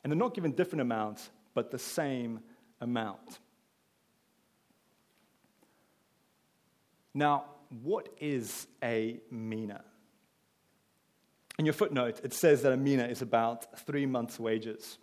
And 0.02 0.10
they're 0.10 0.18
not 0.18 0.34
given 0.34 0.52
different 0.52 0.80
amounts, 0.80 1.30
but 1.54 1.70
the 1.70 1.78
same 1.78 2.40
amount. 2.80 3.38
Now, 7.14 7.44
what 7.82 8.08
is 8.18 8.66
a 8.82 9.20
mina? 9.30 9.84
In 11.58 11.66
your 11.66 11.74
footnote, 11.74 12.20
it 12.24 12.32
says 12.32 12.62
that 12.62 12.72
a 12.72 12.76
mina 12.76 13.04
is 13.04 13.22
about 13.22 13.78
three 13.80 14.06
months' 14.06 14.38
wages. 14.38 14.98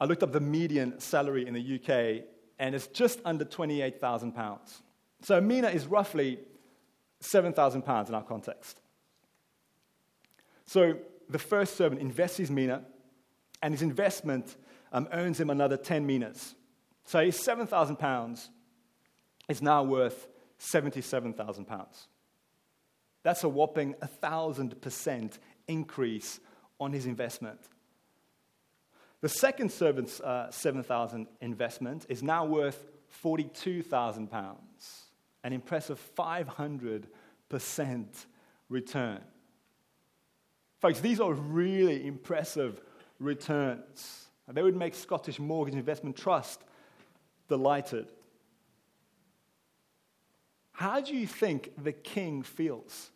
I 0.00 0.04
looked 0.04 0.22
up 0.22 0.32
the 0.32 0.40
median 0.40 0.98
salary 1.00 1.46
in 1.46 1.54
the 1.54 1.76
UK, 1.76 2.24
and 2.58 2.74
it's 2.74 2.86
just 2.86 3.20
under 3.24 3.44
£28,000. 3.44 4.58
So 5.22 5.38
a 5.38 5.40
mina 5.40 5.68
is 5.68 5.86
roughly 5.86 6.38
£7,000 7.22 8.08
in 8.08 8.14
our 8.14 8.22
context. 8.22 8.80
So 10.66 10.98
the 11.28 11.38
first 11.38 11.76
servant 11.76 12.00
invests 12.00 12.36
his 12.38 12.50
mina, 12.50 12.84
and 13.62 13.72
his 13.72 13.82
investment 13.82 14.56
um, 14.92 15.08
earns 15.12 15.40
him 15.40 15.50
another 15.50 15.76
10 15.76 16.06
minas. 16.06 16.54
So 17.04 17.24
his 17.24 17.38
7,000 17.38 17.96
pounds 17.96 18.50
is 19.48 19.62
now 19.62 19.82
worth 19.82 20.28
77,000 20.58 21.66
pounds. 21.66 22.08
That's 23.26 23.42
a 23.42 23.48
whopping 23.48 23.94
1,000% 24.22 25.38
increase 25.66 26.38
on 26.78 26.92
his 26.92 27.06
investment. 27.06 27.58
The 29.20 29.28
second 29.28 29.72
servant's 29.72 30.20
uh, 30.20 30.52
7,000 30.52 31.26
investment 31.40 32.06
is 32.08 32.22
now 32.22 32.44
worth 32.44 32.86
42,000 33.08 34.30
pounds, 34.30 35.06
an 35.42 35.52
impressive 35.52 36.00
500% 36.16 37.06
return. 38.68 39.20
Folks, 40.78 41.00
these 41.00 41.18
are 41.18 41.32
really 41.32 42.06
impressive 42.06 42.80
returns. 43.18 44.28
They 44.46 44.62
would 44.62 44.76
make 44.76 44.94
Scottish 44.94 45.40
Mortgage 45.40 45.74
Investment 45.74 46.14
Trust 46.14 46.62
delighted. 47.48 48.06
How 50.70 51.00
do 51.00 51.12
you 51.16 51.26
think 51.26 51.72
the 51.82 51.92
king 51.92 52.44
feels? 52.44 53.10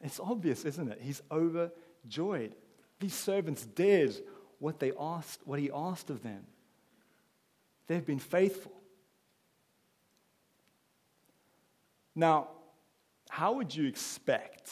It's 0.00 0.20
obvious, 0.20 0.64
isn't 0.64 0.90
it? 0.90 0.98
He's 1.02 1.22
overjoyed. 1.30 2.54
These 2.98 3.14
servants 3.14 3.66
did 3.66 4.22
what 4.58 4.78
they 4.78 4.92
asked, 4.98 5.40
what 5.44 5.58
he 5.58 5.70
asked 5.72 6.10
of 6.10 6.22
them. 6.22 6.46
They've 7.86 8.04
been 8.04 8.18
faithful. 8.18 8.72
Now, 12.14 12.48
how 13.28 13.54
would 13.54 13.74
you 13.74 13.86
expect 13.86 14.70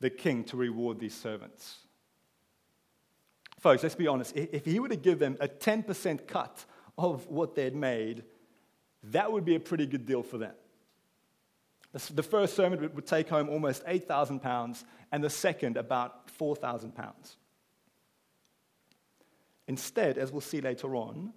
the 0.00 0.10
king 0.10 0.44
to 0.44 0.56
reward 0.56 0.98
these 0.98 1.14
servants? 1.14 1.78
Folks, 3.60 3.82
let's 3.82 3.94
be 3.94 4.06
honest. 4.06 4.36
If 4.36 4.64
he 4.64 4.78
were 4.78 4.88
to 4.88 4.96
give 4.96 5.18
them 5.18 5.36
a 5.40 5.48
10% 5.48 6.26
cut 6.26 6.64
of 6.98 7.26
what 7.28 7.54
they'd 7.54 7.74
made, 7.74 8.24
that 9.04 9.30
would 9.32 9.44
be 9.44 9.54
a 9.54 9.60
pretty 9.60 9.86
good 9.86 10.06
deal 10.06 10.22
for 10.22 10.38
them. 10.38 10.54
The 11.94 12.22
first 12.22 12.54
servant 12.56 12.94
would 12.94 13.06
take 13.06 13.28
home 13.28 13.48
almost 13.48 13.82
8,000 13.86 14.40
pounds, 14.40 14.84
and 15.12 15.22
the 15.22 15.30
second 15.30 15.76
about 15.76 16.28
4,000 16.30 16.94
pounds. 16.94 17.36
Instead, 19.68 20.18
as 20.18 20.32
we'll 20.32 20.40
see 20.40 20.60
later 20.60 20.96
on, 20.96 21.32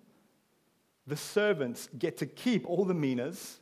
the 1.06 1.16
servants 1.16 1.88
get 1.98 2.18
to 2.18 2.26
keep 2.26 2.68
all 2.68 2.84
the 2.84 2.94
minas 2.94 3.60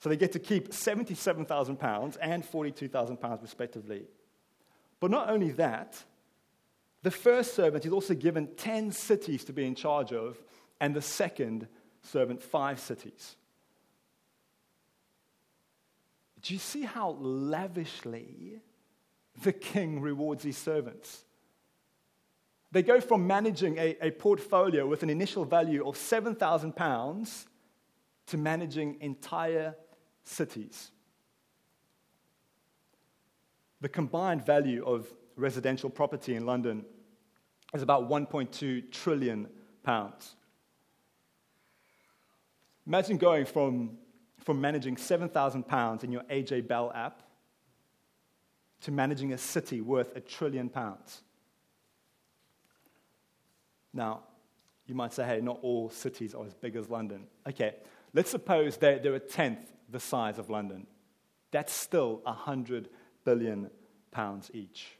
so 0.00 0.08
they 0.08 0.16
get 0.16 0.32
to 0.32 0.38
keep 0.38 0.72
77,000 0.72 1.76
pounds 1.76 2.16
and 2.18 2.44
42,000 2.44 3.16
pounds, 3.16 3.42
respectively. 3.42 4.04
But 5.00 5.10
not 5.10 5.28
only 5.28 5.50
that, 5.52 6.02
the 7.02 7.10
first 7.10 7.54
servant 7.54 7.84
is 7.84 7.92
also 7.92 8.14
given 8.14 8.48
10 8.56 8.92
cities 8.92 9.44
to 9.44 9.52
be 9.52 9.66
in 9.66 9.74
charge 9.74 10.12
of 10.12 10.40
and 10.80 10.94
the 10.94 11.02
second 11.02 11.66
servant 12.02 12.42
five 12.42 12.78
cities. 12.78 13.36
Do 16.42 16.54
you 16.54 16.60
see 16.60 16.82
how 16.82 17.16
lavishly 17.20 18.60
the 19.42 19.52
king 19.52 20.00
rewards 20.00 20.44
his 20.44 20.56
servants? 20.56 21.24
They 22.70 22.82
go 22.82 23.00
from 23.00 23.26
managing 23.26 23.78
a, 23.78 23.96
a 24.00 24.10
portfolio 24.10 24.86
with 24.86 25.02
an 25.02 25.10
initial 25.10 25.44
value 25.44 25.88
of 25.88 25.96
£7,000 25.96 27.46
to 28.26 28.36
managing 28.36 28.98
entire 29.00 29.74
cities. 30.24 30.90
The 33.80 33.88
combined 33.88 34.44
value 34.44 34.84
of 34.84 35.06
residential 35.36 35.88
property 35.88 36.34
in 36.34 36.44
London 36.44 36.84
is 37.72 37.82
about 37.82 38.08
1.2 38.08 38.90
trillion 38.90 39.48
pounds. 39.82 40.34
Imagine 42.86 43.18
going 43.18 43.44
from, 43.44 43.98
from 44.48 44.62
managing 44.62 44.96
7,000 44.96 45.64
pounds 45.64 46.04
in 46.04 46.10
your 46.10 46.22
AJ 46.22 46.66
Bell 46.66 46.90
app 46.94 47.22
to 48.80 48.90
managing 48.90 49.34
a 49.34 49.36
city 49.36 49.82
worth 49.82 50.16
a 50.16 50.20
trillion 50.20 50.70
pounds. 50.70 51.20
Now, 53.92 54.22
you 54.86 54.94
might 54.94 55.12
say, 55.12 55.26
hey, 55.26 55.42
not 55.42 55.58
all 55.60 55.90
cities 55.90 56.34
are 56.34 56.46
as 56.46 56.54
big 56.54 56.76
as 56.76 56.88
London. 56.88 57.26
Okay, 57.46 57.74
let's 58.14 58.30
suppose 58.30 58.78
they're, 58.78 58.98
they're 58.98 59.16
a 59.16 59.20
tenth 59.20 59.70
the 59.90 60.00
size 60.00 60.38
of 60.38 60.48
London. 60.48 60.86
That's 61.50 61.74
still 61.74 62.22
100 62.24 62.88
billion 63.26 63.68
pounds 64.12 64.50
each. 64.54 64.96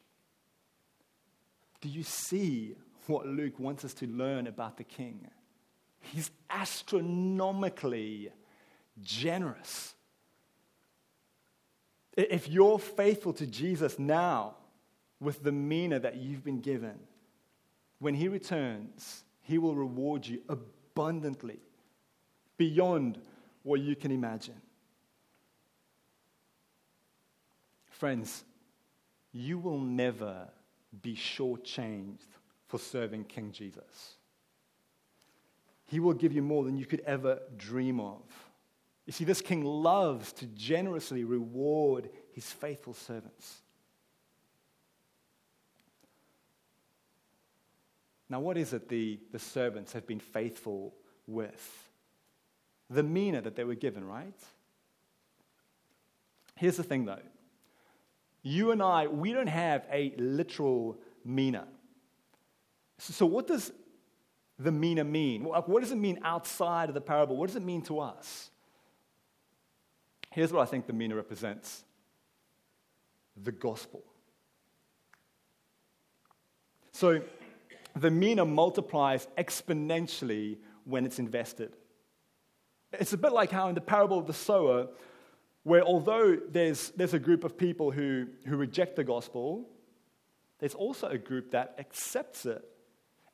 Do 1.80 1.88
you 1.88 2.02
see 2.02 2.74
what 3.06 3.26
Luke 3.26 3.58
wants 3.58 3.82
us 3.82 3.94
to 3.94 4.06
learn 4.06 4.46
about 4.46 4.76
the 4.76 4.84
king? 4.84 5.26
He's 6.00 6.30
astronomically 6.50 8.30
generous. 9.02 9.94
If 12.16 12.48
you're 12.48 12.78
faithful 12.78 13.32
to 13.34 13.46
Jesus 13.46 13.98
now 13.98 14.56
with 15.20 15.42
the 15.42 15.52
mina 15.52 16.00
that 16.00 16.16
you've 16.16 16.44
been 16.44 16.60
given, 16.60 16.98
when 18.00 18.14
he 18.14 18.28
returns, 18.28 19.24
he 19.42 19.58
will 19.58 19.74
reward 19.74 20.26
you 20.26 20.40
abundantly 20.48 21.60
beyond 22.56 23.18
what 23.62 23.80
you 23.80 23.94
can 23.96 24.10
imagine. 24.10 24.60
Friends, 27.90 28.44
you 29.32 29.58
will 29.58 29.80
never 29.80 30.48
be 31.02 31.14
shortchanged 31.14 32.26
for 32.66 32.78
serving 32.78 33.24
King 33.24 33.52
Jesus. 33.52 34.16
He 35.86 36.00
will 36.00 36.12
give 36.12 36.32
you 36.32 36.42
more 36.42 36.64
than 36.64 36.76
you 36.76 36.86
could 36.86 37.00
ever 37.06 37.40
dream 37.56 37.98
of. 37.98 38.22
You 39.08 39.12
see, 39.12 39.24
this 39.24 39.40
king 39.40 39.64
loves 39.64 40.34
to 40.34 40.46
generously 40.48 41.24
reward 41.24 42.10
his 42.32 42.52
faithful 42.52 42.92
servants. 42.92 43.62
Now, 48.28 48.40
what 48.40 48.58
is 48.58 48.74
it 48.74 48.90
the, 48.90 49.18
the 49.32 49.38
servants 49.38 49.94
have 49.94 50.06
been 50.06 50.20
faithful 50.20 50.94
with? 51.26 51.88
The 52.90 53.02
mina 53.02 53.40
that 53.40 53.56
they 53.56 53.64
were 53.64 53.76
given, 53.76 54.04
right? 54.04 54.38
Here's 56.56 56.76
the 56.76 56.82
thing, 56.82 57.06
though. 57.06 57.22
You 58.42 58.72
and 58.72 58.82
I, 58.82 59.06
we 59.06 59.32
don't 59.32 59.46
have 59.46 59.86
a 59.90 60.12
literal 60.18 60.98
mina. 61.24 61.66
So, 62.98 63.24
what 63.24 63.46
does 63.46 63.72
the 64.58 64.70
mina 64.70 65.04
mean? 65.04 65.44
What 65.44 65.80
does 65.80 65.92
it 65.92 65.98
mean 65.98 66.18
outside 66.22 66.90
of 66.90 66.94
the 66.94 67.00
parable? 67.00 67.38
What 67.38 67.46
does 67.46 67.56
it 67.56 67.64
mean 67.64 67.80
to 67.84 68.00
us? 68.00 68.50
Here's 70.30 70.52
what 70.52 70.62
I 70.62 70.66
think 70.66 70.86
the 70.86 70.92
mina 70.92 71.14
represents 71.14 71.84
the 73.42 73.52
gospel. 73.52 74.02
So, 76.92 77.22
the 77.94 78.10
mina 78.10 78.44
multiplies 78.44 79.28
exponentially 79.38 80.58
when 80.84 81.06
it's 81.06 81.18
invested. 81.18 81.76
It's 82.92 83.12
a 83.12 83.16
bit 83.16 83.32
like 83.32 83.50
how 83.50 83.68
in 83.68 83.74
the 83.74 83.80
parable 83.80 84.18
of 84.18 84.26
the 84.26 84.32
sower, 84.32 84.88
where 85.62 85.82
although 85.82 86.36
there's, 86.36 86.90
there's 86.90 87.14
a 87.14 87.18
group 87.18 87.44
of 87.44 87.56
people 87.56 87.90
who, 87.90 88.26
who 88.46 88.56
reject 88.56 88.96
the 88.96 89.04
gospel, 89.04 89.68
there's 90.58 90.74
also 90.74 91.08
a 91.08 91.18
group 91.18 91.52
that 91.52 91.74
accepts 91.78 92.46
it. 92.46 92.64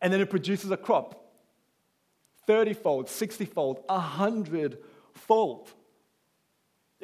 And 0.01 0.13
then 0.13 0.21
it 0.21 0.29
produces 0.29 0.71
a 0.71 0.77
crop 0.77 1.21
30 2.47 2.75
fold, 2.75 3.09
60 3.09 3.47
fold, 3.47 3.81
100 3.87 4.79
fold. 5.15 5.73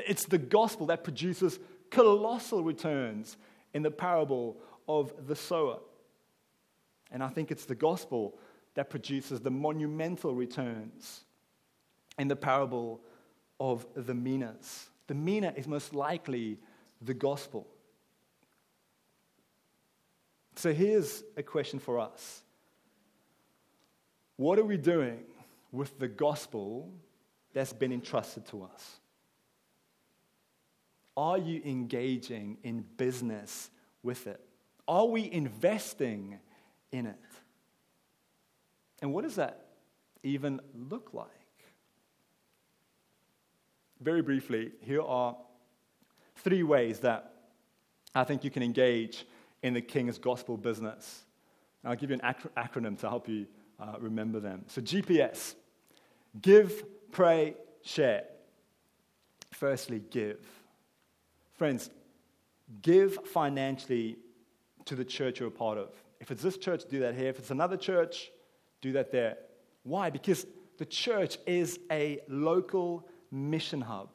It's 0.06 0.24
the 0.24 0.38
gospel 0.38 0.86
that 0.86 1.04
produces 1.04 1.58
colossal 1.90 2.62
returns 2.62 3.36
in 3.74 3.82
the 3.82 3.90
parable 3.90 4.56
of 4.88 5.12
the 5.26 5.36
sower. 5.36 5.78
And 7.10 7.22
I 7.22 7.28
think 7.28 7.50
it's 7.50 7.64
the 7.64 7.74
gospel 7.74 8.38
that 8.74 8.90
produces 8.90 9.40
the 9.40 9.50
monumental 9.50 10.34
returns 10.34 11.24
in 12.18 12.28
the 12.28 12.36
parable 12.36 13.00
of 13.58 13.86
the 13.94 14.14
minas. 14.14 14.88
The 15.06 15.14
mina 15.14 15.52
is 15.56 15.66
most 15.66 15.94
likely 15.94 16.58
the 17.02 17.14
gospel. 17.14 17.66
So 20.54 20.72
here's 20.72 21.22
a 21.36 21.42
question 21.42 21.78
for 21.78 21.98
us 21.98 22.42
What 24.36 24.58
are 24.58 24.64
we 24.64 24.76
doing 24.76 25.24
with 25.72 25.98
the 25.98 26.08
gospel 26.08 26.92
that's 27.52 27.72
been 27.72 27.92
entrusted 27.92 28.46
to 28.46 28.62
us? 28.62 28.99
Are 31.20 31.38
you 31.38 31.60
engaging 31.64 32.56
in 32.62 32.84
business 32.96 33.70
with 34.02 34.26
it? 34.26 34.40
Are 34.88 35.06
we 35.06 35.30
investing 35.30 36.38
in 36.92 37.06
it. 37.06 37.16
And 39.00 39.12
what 39.12 39.24
does 39.24 39.36
that 39.36 39.66
even 40.22 40.60
look 40.74 41.10
like? 41.12 41.28
Very 44.00 44.22
briefly, 44.22 44.72
here 44.80 45.02
are 45.02 45.36
three 46.36 46.62
ways 46.62 47.00
that 47.00 47.34
I 48.14 48.24
think 48.24 48.44
you 48.44 48.50
can 48.50 48.62
engage 48.62 49.26
in 49.62 49.74
the 49.74 49.80
King's 49.80 50.18
gospel 50.18 50.56
business. 50.56 51.24
And 51.82 51.90
I'll 51.90 51.96
give 51.96 52.10
you 52.10 52.14
an 52.14 52.24
acro- 52.24 52.50
acronym 52.56 52.98
to 53.00 53.08
help 53.08 53.28
you 53.28 53.46
uh, 53.78 53.96
remember 53.98 54.40
them. 54.40 54.64
So, 54.68 54.80
GPS 54.80 55.54
give, 56.40 56.84
pray, 57.12 57.54
share. 57.82 58.24
Firstly, 59.52 60.02
give. 60.10 60.38
Friends, 61.60 61.90
give 62.80 63.18
financially 63.26 64.16
to 64.86 64.94
the 64.94 65.04
church 65.04 65.40
you're 65.40 65.50
a 65.50 65.52
part 65.52 65.76
of. 65.76 65.90
If 66.18 66.30
it's 66.30 66.42
this 66.42 66.56
church, 66.56 66.84
do 66.88 67.00
that 67.00 67.14
here. 67.14 67.28
If 67.28 67.38
it's 67.38 67.50
another 67.50 67.76
church, 67.76 68.30
do 68.80 68.92
that 68.92 69.12
there. 69.12 69.36
Why? 69.82 70.08
Because 70.08 70.46
the 70.78 70.86
church 70.86 71.36
is 71.46 71.78
a 71.90 72.20
local 72.28 73.06
mission 73.30 73.82
hub. 73.82 74.08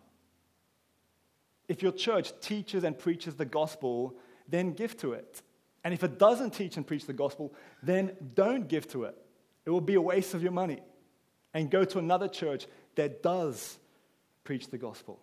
If 1.67 1.83
your 1.83 1.91
church 1.91 2.33
teaches 2.41 2.83
and 2.83 2.97
preaches 2.97 3.35
the 3.35 3.45
gospel, 3.45 4.15
then 4.49 4.73
give 4.73 4.97
to 5.01 5.13
it. 5.13 5.43
And 5.83 5.93
if 5.93 6.03
it 6.03 6.17
doesn't 6.17 6.49
teach 6.49 6.77
and 6.77 6.87
preach 6.87 7.05
the 7.05 7.13
gospel, 7.13 7.53
then 7.83 8.13
don't 8.33 8.67
give 8.67 8.87
to 8.87 9.03
it. 9.03 9.15
It 9.67 9.69
will 9.69 9.81
be 9.81 9.93
a 9.93 10.01
waste 10.01 10.33
of 10.33 10.41
your 10.41 10.51
money. 10.51 10.79
And 11.53 11.69
go 11.69 11.85
to 11.85 11.99
another 11.99 12.27
church 12.27 12.65
that 12.95 13.21
does 13.21 13.77
preach 14.43 14.71
the 14.71 14.79
gospel. 14.79 15.19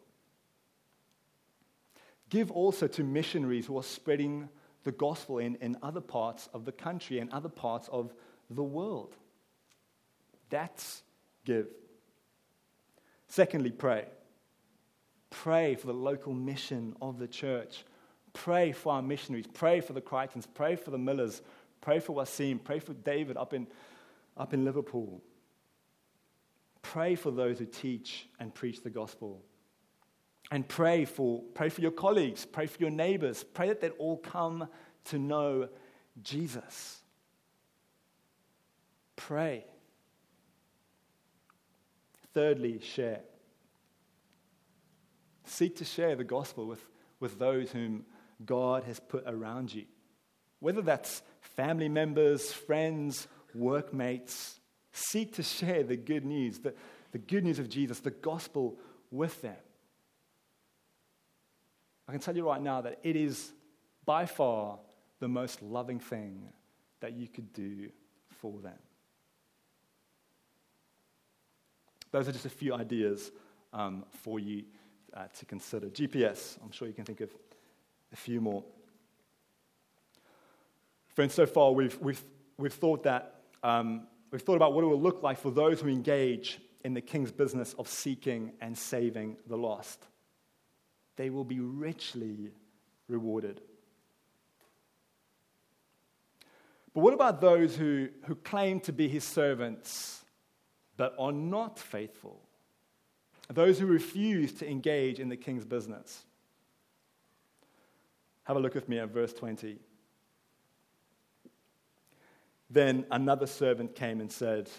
Give 2.33 2.51
also 2.51 2.87
to 2.87 3.05
missionaries 3.05 3.66
who 3.66 3.77
are 3.77 3.83
spreading 3.83 4.49
the 4.85 4.92
gospel 4.92 5.37
in, 5.37 5.57
in 5.57 5.77
other 5.83 6.01
parts 6.01 6.49
of 6.55 6.64
the 6.64 6.73
country 6.73 7.18
and 7.18 7.31
other 7.31 7.51
parts 7.51 7.90
of 7.92 8.14
the 8.49 8.62
world. 8.62 9.14
That's 10.49 11.03
give. 11.45 11.66
Secondly, 13.29 13.71
pray. 13.71 14.07
Pray 15.29 15.75
for 15.75 15.88
the 15.88 15.92
local 15.92 16.33
mission 16.33 16.97
of 17.03 17.18
the 17.18 17.29
church. 17.29 17.85
Pray 18.33 18.73
for 18.73 18.95
our 18.95 19.03
missionaries. 19.03 19.47
Pray 19.53 19.83
for 19.83 19.92
the 19.92 20.01
Crichtons. 20.01 20.47
Pray 20.47 20.75
for 20.75 20.90
the 20.90 20.97
Millers. 20.97 21.42
Pray 21.83 22.01
for 22.01 22.16
Wasim. 22.16 22.64
Pray 22.64 22.79
for 22.79 22.95
David 22.95 23.37
up 23.37 23.53
in, 23.53 23.66
up 24.38 24.55
in 24.55 24.64
Liverpool. 24.64 25.21
Pray 26.81 27.14
for 27.14 27.31
those 27.31 27.59
who 27.59 27.66
teach 27.66 28.27
and 28.40 28.55
preach 28.55 28.83
the 28.83 28.88
gospel. 28.88 29.42
And 30.53 30.69
pray 30.69 31.07
for, 31.07 31.43
pray 31.55 31.71
for 31.71 31.81
your 31.81 31.91
colleagues, 31.91 32.45
pray 32.45 32.67
for 32.67 32.79
your 32.79 32.91
neighbors, 32.91 33.43
pray 33.43 33.69
that 33.69 33.81
they 33.81 33.88
all 33.91 34.19
come 34.19 34.69
to 35.07 35.19
know 35.19 35.69
Jesus. 36.23 37.01
Pray. 39.17 39.65
Thirdly, 42.35 42.81
share. 42.81 43.21
Seek 45.45 45.77
to 45.79 45.85
share 45.85 46.17
the 46.17 46.25
gospel 46.25 46.67
with, 46.67 46.87
with 47.19 47.38
those 47.38 47.73
whom 47.73 48.05
God 48.45 48.85
has 48.85 49.01
put 49.01 49.25
around 49.27 49.75
you. 49.75 49.87
Whether 50.61 50.83
that's 50.83 51.23
family 51.41 51.88
members, 51.88 52.53
friends, 52.53 53.27
workmates, 53.55 54.61
Seek 54.93 55.35
to 55.35 55.43
share 55.43 55.83
the 55.83 55.97
good 55.97 56.25
news, 56.25 56.59
the, 56.59 56.75
the 57.12 57.19
good 57.19 57.45
news 57.45 57.59
of 57.59 57.69
Jesus, 57.69 58.01
the 58.01 58.11
gospel 58.11 58.79
with 59.11 59.41
them. 59.41 59.57
I 62.09 62.12
can 62.12 62.21
tell 62.21 62.37
you 62.37 62.47
right 62.47 62.61
now 62.61 62.81
that 62.81 62.99
it 63.03 63.17
is 63.17 63.53
by 64.05 64.27
far 64.27 64.79
the 65.21 65.29
most 65.29 65.62
loving 65.62 66.01
thing 66.01 66.49
that 67.01 67.12
you 67.12 67.29
could 67.29 67.53
do 67.53 67.91
for 68.29 68.59
them. 68.61 68.79
Those 72.11 72.29
are 72.29 72.33
just 72.33 72.47
a 72.47 72.51
few 72.51 72.75
ideas 72.75 73.31
um, 73.73 74.05
for 74.11 74.38
you 74.38 74.65
uh, 75.15 75.27
to 75.38 75.47
consider. 75.47 75.87
GPS, 75.88 76.59
I'm 76.62 76.71
sure 76.73 76.88
you 76.88 76.95
can 76.95 77.05
think 77.05 77.21
of 77.21 77.31
a 78.12 78.17
few 78.17 78.41
more. 78.41 78.65
Friends, 81.15 81.35
so 81.35 81.47
far 81.47 81.73
we've, 81.73 81.99
we've, 82.01 82.23
we've 82.59 82.73
thought 82.73 83.03
that 83.05 83.43
um, 83.62 84.07
we've 84.31 84.43
thought 84.43 84.57
about 84.57 84.73
what 84.73 84.85
it 84.85 84.88
will 84.88 85.01
look 85.01 85.23
like 85.23 85.38
for 85.38 85.51
those 85.51 85.81
who 85.81 85.88
engage 85.88 86.61
in 86.85 86.95
the 86.95 87.01
king's 87.01 87.31
business 87.31 87.75
of 87.75 87.88
seeking 87.88 88.53
and 88.61 88.77
saving 88.77 89.37
the 89.47 89.57
lost. 89.57 90.07
They 91.16 91.31
will 91.31 91.44
be 91.44 91.61
richly 91.61 92.51
rewarded. 93.09 93.61
But 96.94 97.01
what 97.01 97.14
about 97.14 97.40
those 97.40 97.77
who, 97.77 98.09
who 98.25 98.35
claim 98.35 98.81
to 98.81 98.92
be 98.92 99.09
his 99.09 99.25
servants 99.25 100.25
but 100.96 101.14
are 101.18 101.33
not 101.33 101.79
faithful? 101.79 102.40
Those 103.48 103.79
who 103.79 103.87
refuse 103.87 104.53
to 104.55 104.70
engage 104.70 105.18
in 105.18 105.29
the 105.29 105.37
king's 105.37 105.64
business? 105.64 106.25
Have 108.44 108.57
a 108.57 108.61
look 108.61 108.75
with 108.75 108.88
me 108.88 108.98
at 108.98 109.09
verse 109.11 109.33
20. 109.33 109.79
Then 112.70 113.05
another 113.11 113.46
servant 113.46 113.94
came 113.94 114.20
and 114.20 114.33
said, 114.33 114.70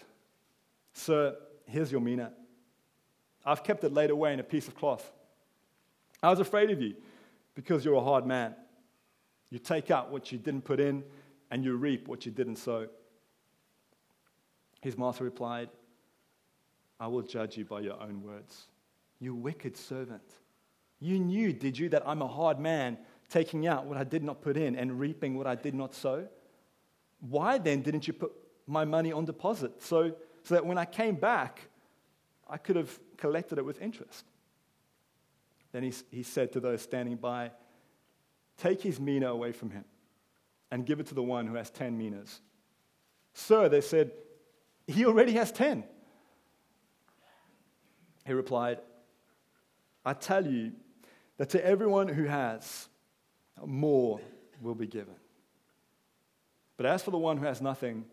Sir, 0.93 1.35
here's 1.65 1.91
your 1.91 2.01
mina. 2.01 2.33
I've 3.45 3.63
kept 3.63 3.83
it 3.83 3.93
laid 3.93 4.09
away 4.09 4.33
in 4.33 4.39
a 4.39 4.43
piece 4.43 4.67
of 4.67 4.75
cloth. 4.75 5.11
I 6.23 6.29
was 6.29 6.39
afraid 6.39 6.71
of 6.71 6.81
you 6.81 6.95
because 7.53 7.83
you're 7.83 7.95
a 7.95 8.01
hard 8.01 8.25
man. 8.25 8.55
You 9.49 9.59
take 9.59 9.91
out 9.91 10.11
what 10.11 10.31
you 10.31 10.39
didn't 10.39 10.63
put 10.63 10.79
in, 10.79 11.03
and 11.51 11.63
you 11.63 11.75
reap 11.75 12.07
what 12.07 12.25
you 12.25 12.31
didn't 12.31 12.55
sow. 12.55 12.87
His 14.81 14.97
master 14.97 15.23
replied, 15.23 15.69
I 16.99 17.07
will 17.07 17.21
judge 17.21 17.57
you 17.57 17.65
by 17.65 17.81
your 17.81 18.01
own 18.01 18.23
words. 18.23 18.67
You 19.19 19.35
wicked 19.35 19.77
servant. 19.77 20.23
You 20.99 21.19
knew, 21.19 21.53
did 21.53 21.77
you, 21.77 21.89
that 21.89 22.01
I'm 22.07 22.21
a 22.21 22.27
hard 22.27 22.59
man, 22.59 22.97
taking 23.29 23.67
out 23.67 23.85
what 23.85 23.97
I 23.97 24.03
did 24.03 24.23
not 24.23 24.41
put 24.41 24.57
in 24.57 24.75
and 24.75 24.99
reaping 24.99 25.37
what 25.37 25.45
I 25.45 25.55
did 25.55 25.75
not 25.75 25.93
sow? 25.93 26.27
Why 27.19 27.57
then 27.57 27.81
didn't 27.81 28.07
you 28.07 28.13
put 28.13 28.31
my 28.65 28.85
money 28.85 29.11
on 29.11 29.25
deposit 29.25 29.83
so, 29.83 30.15
so 30.43 30.55
that 30.55 30.65
when 30.65 30.77
I 30.77 30.85
came 30.85 31.15
back, 31.15 31.67
I 32.49 32.57
could 32.57 32.77
have 32.77 32.97
collected 33.17 33.57
it 33.57 33.65
with 33.65 33.81
interest? 33.81 34.25
Then 35.73 35.83
he, 35.83 35.93
he 36.11 36.23
said 36.23 36.53
to 36.53 36.61
those 36.61 36.81
standing 36.81 37.17
by, 37.17 37.51
Take 38.57 38.81
his 38.81 38.99
mina 38.99 39.27
away 39.27 39.51
from 39.51 39.71
him 39.71 39.83
and 40.71 40.85
give 40.85 40.99
it 40.99 41.07
to 41.07 41.15
the 41.15 41.23
one 41.23 41.47
who 41.47 41.55
has 41.55 41.69
10 41.71 41.97
minas. 41.97 42.39
Sir, 43.33 43.67
they 43.67 43.81
said, 43.81 44.11
he 44.87 45.05
already 45.05 45.33
has 45.33 45.51
10. 45.51 45.83
He 48.25 48.33
replied, 48.33 48.79
I 50.05 50.13
tell 50.13 50.45
you 50.45 50.73
that 51.37 51.49
to 51.49 51.65
everyone 51.65 52.07
who 52.07 52.25
has, 52.25 52.87
more 53.65 54.19
will 54.61 54.75
be 54.75 54.87
given. 54.87 55.15
But 56.77 56.85
as 56.85 57.01
for 57.01 57.11
the 57.11 57.17
one 57.17 57.37
who 57.37 57.45
has 57.45 57.61
nothing, 57.61 58.05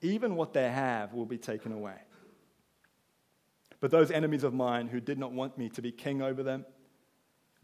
even 0.00 0.36
what 0.36 0.52
they 0.52 0.70
have 0.70 1.12
will 1.12 1.26
be 1.26 1.38
taken 1.38 1.72
away. 1.72 1.96
But 3.80 3.90
those 3.90 4.10
enemies 4.10 4.44
of 4.44 4.54
mine 4.54 4.88
who 4.88 5.00
did 5.00 5.18
not 5.18 5.32
want 5.32 5.58
me 5.58 5.68
to 5.70 5.82
be 5.82 5.92
king 5.92 6.22
over 6.22 6.42
them, 6.42 6.64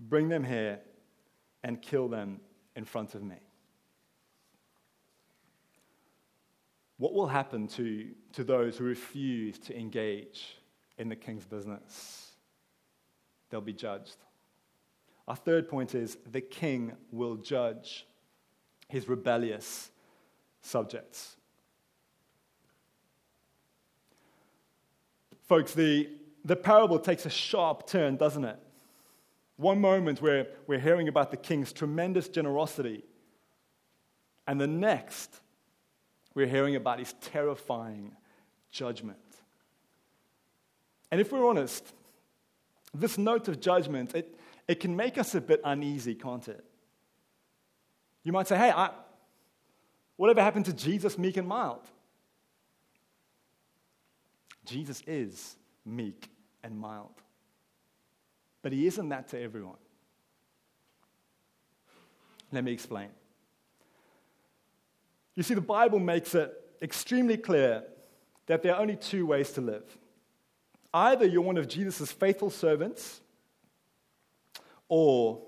bring 0.01 0.29
them 0.29 0.43
here 0.43 0.81
and 1.63 1.81
kill 1.81 2.09
them 2.09 2.41
in 2.75 2.85
front 2.85 3.15
of 3.15 3.23
me. 3.23 3.37
what 7.01 7.15
will 7.15 7.29
happen 7.29 7.67
to, 7.67 8.09
to 8.35 8.45
those 8.45 8.77
who 8.77 8.85
refuse 8.85 9.59
to 9.59 9.77
engage 9.77 10.59
in 10.99 11.09
the 11.09 11.17
king's 11.17 11.47
business? 11.47 12.33
They'll 13.49 13.63
be 13.63 13.73
judged. 13.73 14.19
Our 15.27 15.35
third 15.35 15.67
point 15.67 15.95
is 15.95 16.19
the 16.31 16.43
king 16.43 16.93
will 17.11 17.37
judge 17.37 18.07
his 18.87 19.09
rebellious 19.09 19.91
subjects. 20.61 21.37
Folks, 25.49 25.73
the, 25.73 26.11
the 26.45 26.55
parable 26.55 26.99
takes 26.99 27.25
a 27.25 27.31
sharp 27.31 27.87
turn, 27.87 28.17
doesn't 28.17 28.45
it? 28.45 28.59
One 29.61 29.79
moment 29.79 30.23
where 30.23 30.47
we're 30.67 30.79
hearing 30.79 31.07
about 31.07 31.31
the 31.31 31.37
king's 31.37 31.71
tremendous 31.71 32.29
generosity, 32.29 33.05
and 34.47 34.59
the 34.59 34.67
next, 34.67 35.39
we're 36.33 36.47
hearing 36.47 36.77
about 36.77 36.99
his 36.99 37.13
terrifying 37.21 38.17
judgment. 38.71 39.19
And 41.11 41.21
if 41.21 41.31
we're 41.31 41.47
honest, 41.47 41.93
this 42.95 43.19
note 43.19 43.49
of 43.49 43.61
judgment, 43.61 44.15
it, 44.15 44.35
it 44.67 44.81
can 44.81 44.97
make 44.97 45.19
us 45.19 45.35
a 45.35 45.43
bit 45.43 45.61
uneasy, 45.63 46.15
can't 46.15 46.49
it? 46.49 46.65
You 48.25 48.33
might 48.33 48.49
say, 48.49 48.57
hey, 48.57 48.71
I, 48.71 48.93
whatever 50.17 50.41
happened 50.41 50.65
to 50.67 50.73
Jesus, 50.73 51.19
meek 51.19 51.37
and 51.37 51.47
mild? 51.47 51.83
Jesus 54.65 55.03
is 55.07 55.57
meek 55.85 56.31
and 56.65 56.79
mild. 56.79 57.13
But 58.63 58.73
he 58.73 58.87
isn't 58.87 59.09
that 59.09 59.29
to 59.29 59.41
everyone. 59.41 59.79
Let 62.53 62.65
me 62.65 62.73
explain. 62.73 63.09
You 65.35 65.43
see, 65.43 65.55
the 65.55 65.61
Bible 65.61 65.99
makes 65.99 66.35
it 66.35 66.53
extremely 66.83 67.37
clear 67.37 67.85
that 68.47 68.63
there 68.63 68.75
are 68.75 68.81
only 68.81 68.97
two 68.97 69.27
ways 69.27 69.53
to 69.53 69.61
live. 69.61 69.85
Either 70.93 71.25
you're 71.25 71.43
one 71.43 71.57
of 71.57 71.69
Jesus' 71.69 72.11
faithful 72.11 72.51
servants, 72.51 73.21
or 74.89 75.41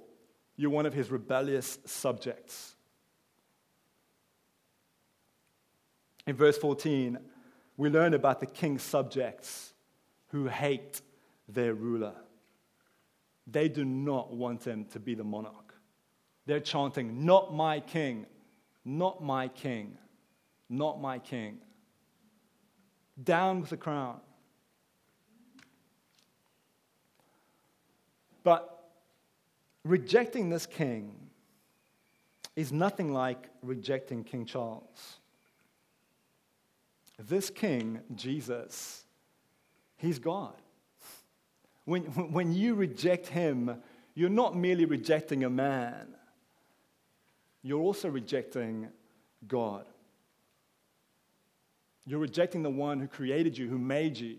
you're 0.57 0.71
one 0.71 0.87
of 0.87 0.95
his 0.95 1.11
rebellious 1.11 1.79
subjects. 1.85 2.77
In 6.27 6.37
verse 6.37 6.57
14, 6.57 7.19
we 7.77 7.91
learn 7.91 8.15
about 8.15 8.39
the 8.39 8.47
king's 8.47 8.83
subjects 8.83 9.75
who 10.29 10.47
hate 10.47 11.03
their 11.49 11.75
ruler. 11.75 12.15
They 13.47 13.69
do 13.69 13.85
not 13.85 14.33
want 14.33 14.65
him 14.65 14.85
to 14.87 15.01
be 15.01 15.15
the 15.15 15.25
monarch. 15.25 15.75
They're 16.47 16.61
chanting, 16.61 17.25
Not 17.25 17.55
my 17.55 17.81
king, 17.81 18.27
not 18.85 19.23
my 19.23 19.49
king. 19.49 19.99
Not 20.73 21.03
my 21.03 21.19
king. 21.19 21.59
Down 23.23 23.61
with 23.61 23.69
the 23.69 23.77
crown. 23.77 24.21
But 28.43 28.91
rejecting 29.85 30.49
this 30.49 30.65
king 30.65 31.15
is 32.57 32.73
nothing 32.73 33.13
like 33.13 33.51
rejecting 33.61 34.25
King 34.25 34.47
Charles. 34.47 35.19
This 37.19 37.51
king, 37.51 38.01
Jesus, 38.15 39.05
he's 39.99 40.19
God. 40.19 40.62
When, 41.85 42.03
when 42.33 42.53
you 42.53 42.75
reject 42.75 43.27
him, 43.27 43.83
you're 44.15 44.31
not 44.31 44.57
merely 44.57 44.85
rejecting 44.85 45.45
a 45.45 45.51
man, 45.51 46.15
you're 47.63 47.81
also 47.81 48.09
rejecting 48.09 48.89
God. 49.47 49.87
You're 52.05 52.19
rejecting 52.19 52.65
the 52.65 52.71
one 52.71 52.99
who 52.99 53.07
created 53.07 53.57
you, 53.57 53.69
who 53.69 53.79
made 53.79 54.19
you. 54.19 54.39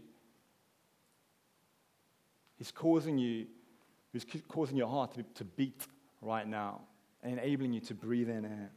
He's 2.58 2.72
causing 2.72 3.18
you, 3.18 3.48
he's 4.12 4.26
causing 4.50 4.76
your 4.76 4.90
heart 4.90 5.14
to, 5.14 5.24
to 5.36 5.46
beat 5.46 5.88
right 6.22 6.46
now 6.48 6.82
and 7.22 7.40
enabling 7.40 7.72
you 7.72 7.80
to 7.82 7.94
breathe 7.94 8.30
in 8.30 8.44
air. 8.44 8.72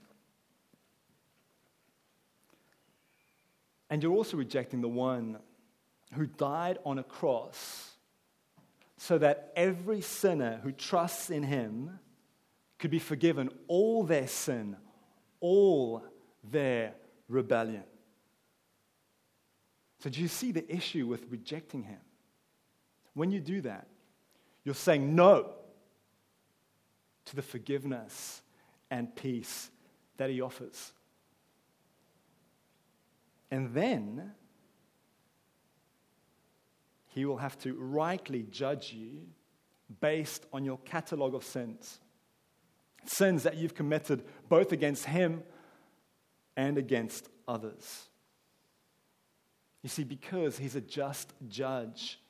And 3.91 4.03
you're 4.03 4.13
also 4.13 4.37
rejecting 4.37 4.81
the 4.81 4.89
one 4.89 5.39
who 6.15 6.27
died 6.27 6.79
on 6.85 6.99
a 7.01 7.05
cross 7.05 7.96
so 8.97 9.19
that 9.19 9.53
every 9.57 10.01
sinner 10.01 10.61
who 10.63 10.73
trusts 10.73 11.31
in 11.31 11.43
him 11.43 11.99
could 12.79 12.91
be 12.91 12.99
forgiven 12.99 13.51
all 13.69 14.05
their 14.05 14.27
sin, 14.27 14.77
all 15.41 16.03
their 16.45 16.95
rebellion. 17.29 17.85
So, 20.01 20.11
do 20.11 20.21
you 20.21 20.29
see 20.29 20.53
the 20.53 20.71
issue 20.73 21.07
with 21.07 21.27
rejecting 21.31 21.83
Him? 21.83 21.99
When 23.15 23.31
you 23.31 23.41
do 23.41 23.63
that, 23.63 23.87
you're 24.65 24.75
saying 24.75 25.15
no 25.15 25.53
to 27.25 27.37
the 27.37 27.43
forgiveness 27.43 28.43
and 28.91 29.15
peace 29.15 29.71
that 30.19 30.31
He 30.31 30.41
offers. 30.41 30.93
And 33.51 33.73
then 33.75 34.33
he 37.17 37.25
will 37.25 37.39
have 37.39 37.59
to 37.59 37.73
rightly 37.73 38.43
judge 38.51 38.93
you 38.93 39.23
based 40.01 40.45
on 40.53 40.67
your 40.67 40.77
catalogue 40.85 41.35
of 41.35 41.43
sins. 41.43 41.99
Sins 43.07 43.45
that 43.45 43.57
you've 43.57 43.75
committed 43.75 44.23
both 44.51 44.71
against 44.71 45.07
him 45.07 45.43
and 46.59 46.77
against 46.77 47.31
others. 47.49 48.11
You 49.83 49.89
see, 49.89 50.05
because 50.05 50.59
he's 50.59 50.77
a 50.77 50.81
just 50.83 51.33
judge, 51.49 52.21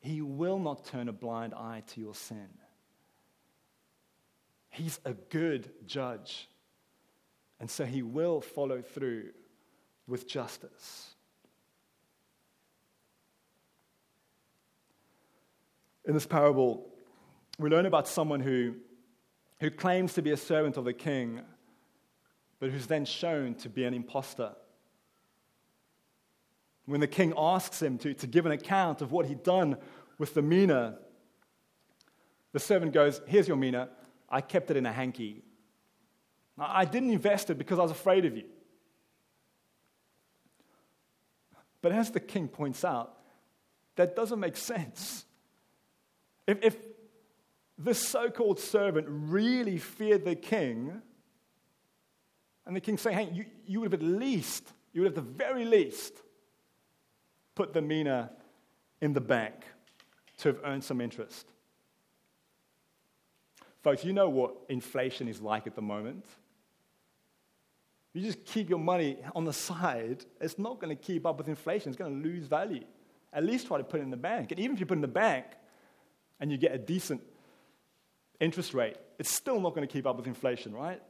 he 0.00 0.20
will 0.20 0.58
not 0.58 0.84
turn 0.84 1.08
a 1.08 1.12
blind 1.12 1.54
eye 1.54 1.84
to 1.94 2.02
your 2.02 2.14
sin. 2.14 2.50
He's 4.68 5.00
a 5.06 5.14
good 5.14 5.72
judge. 5.86 6.50
And 7.60 7.70
so 7.70 7.86
he 7.86 8.02
will 8.02 8.42
follow 8.42 8.82
through 8.82 9.30
with 10.06 10.28
justice. 10.28 11.14
In 16.08 16.14
this 16.14 16.26
parable, 16.26 16.88
we 17.58 17.68
learn 17.68 17.84
about 17.84 18.08
someone 18.08 18.40
who, 18.40 18.76
who 19.60 19.70
claims 19.70 20.14
to 20.14 20.22
be 20.22 20.30
a 20.30 20.38
servant 20.38 20.78
of 20.78 20.86
the 20.86 20.94
king, 20.94 21.42
but 22.58 22.70
who's 22.70 22.86
then 22.86 23.04
shown 23.04 23.54
to 23.56 23.68
be 23.68 23.84
an 23.84 23.92
impostor. 23.92 24.52
When 26.86 27.00
the 27.00 27.06
king 27.06 27.34
asks 27.36 27.82
him 27.82 27.98
to, 27.98 28.14
to 28.14 28.26
give 28.26 28.46
an 28.46 28.52
account 28.52 29.02
of 29.02 29.12
what 29.12 29.26
he'd 29.26 29.42
done 29.42 29.76
with 30.16 30.32
the 30.32 30.40
mina, 30.40 30.96
the 32.52 32.58
servant 32.58 32.94
goes, 32.94 33.20
Here's 33.26 33.46
your 33.46 33.58
mina. 33.58 33.90
I 34.30 34.40
kept 34.40 34.70
it 34.70 34.78
in 34.78 34.86
a 34.86 34.92
hanky. 34.92 35.42
I 36.58 36.86
didn't 36.86 37.10
invest 37.10 37.50
it 37.50 37.58
because 37.58 37.78
I 37.78 37.82
was 37.82 37.90
afraid 37.90 38.24
of 38.24 38.34
you. 38.34 38.44
But 41.82 41.92
as 41.92 42.10
the 42.10 42.20
king 42.20 42.48
points 42.48 42.82
out, 42.82 43.14
that 43.96 44.16
doesn't 44.16 44.40
make 44.40 44.56
sense. 44.56 45.26
If, 46.48 46.58
if 46.62 46.76
this 47.76 47.98
so 47.98 48.30
called 48.30 48.58
servant 48.58 49.06
really 49.08 49.76
feared 49.76 50.24
the 50.24 50.34
king, 50.34 51.02
and 52.66 52.74
the 52.74 52.80
king 52.80 52.96
saying, 52.96 53.16
hey, 53.18 53.34
you, 53.34 53.44
you 53.66 53.80
would 53.80 53.92
have 53.92 54.00
at 54.00 54.06
least, 54.06 54.64
you 54.92 55.02
would 55.02 55.14
have 55.14 55.14
the 55.14 55.30
very 55.30 55.66
least 55.66 56.14
put 57.54 57.74
the 57.74 57.82
mina 57.82 58.30
in 59.02 59.12
the 59.12 59.20
bank 59.20 59.54
to 60.38 60.48
have 60.48 60.60
earned 60.64 60.82
some 60.82 61.02
interest. 61.02 61.46
Folks, 63.82 64.04
you 64.04 64.14
know 64.14 64.30
what 64.30 64.54
inflation 64.70 65.28
is 65.28 65.42
like 65.42 65.66
at 65.66 65.74
the 65.74 65.82
moment. 65.82 66.24
You 68.14 68.22
just 68.22 68.44
keep 68.46 68.70
your 68.70 68.78
money 68.78 69.18
on 69.34 69.44
the 69.44 69.52
side, 69.52 70.24
it's 70.40 70.58
not 70.58 70.80
going 70.80 70.96
to 70.96 71.00
keep 71.00 71.26
up 71.26 71.36
with 71.36 71.48
inflation. 71.48 71.90
It's 71.90 71.98
going 71.98 72.22
to 72.22 72.28
lose 72.28 72.46
value. 72.46 72.84
At 73.34 73.44
least 73.44 73.66
try 73.66 73.76
to 73.76 73.84
put 73.84 74.00
it 74.00 74.04
in 74.04 74.10
the 74.10 74.16
bank. 74.16 74.50
And 74.50 74.58
even 74.58 74.74
if 74.74 74.80
you 74.80 74.86
put 74.86 74.94
it 74.94 74.98
in 74.98 75.02
the 75.02 75.08
bank 75.08 75.44
and 76.40 76.50
you 76.50 76.58
get 76.58 76.72
a 76.72 76.78
decent 76.78 77.22
interest 78.40 78.74
rate, 78.74 78.96
it's 79.18 79.30
still 79.30 79.60
not 79.60 79.74
going 79.74 79.86
to 79.86 79.92
keep 79.92 80.06
up 80.06 80.16
with 80.16 80.26
inflation, 80.26 80.72
right? 80.72 81.02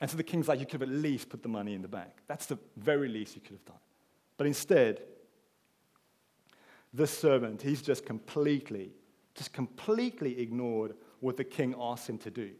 And 0.00 0.10
so 0.10 0.16
the 0.16 0.22
king's 0.22 0.48
like, 0.48 0.60
you 0.60 0.66
could 0.66 0.80
have 0.80 0.90
at 0.90 0.94
least 0.94 1.28
put 1.28 1.42
the 1.42 1.48
money 1.48 1.74
in 1.74 1.82
the 1.82 1.88
bank. 1.88 2.10
That's 2.26 2.46
the 2.46 2.58
very 2.76 3.08
least 3.08 3.34
you 3.34 3.40
could 3.40 3.52
have 3.52 3.64
done. 3.64 3.78
But 4.36 4.46
instead, 4.46 5.00
this 6.92 7.10
servant, 7.10 7.62
he's 7.62 7.82
just 7.82 8.04
completely, 8.04 8.92
just 9.34 9.52
completely 9.52 10.38
ignored 10.40 10.94
what 11.20 11.36
the 11.36 11.44
king 11.44 11.74
asked 11.80 12.08
him 12.08 12.18
to 12.18 12.30
do. 12.30 12.50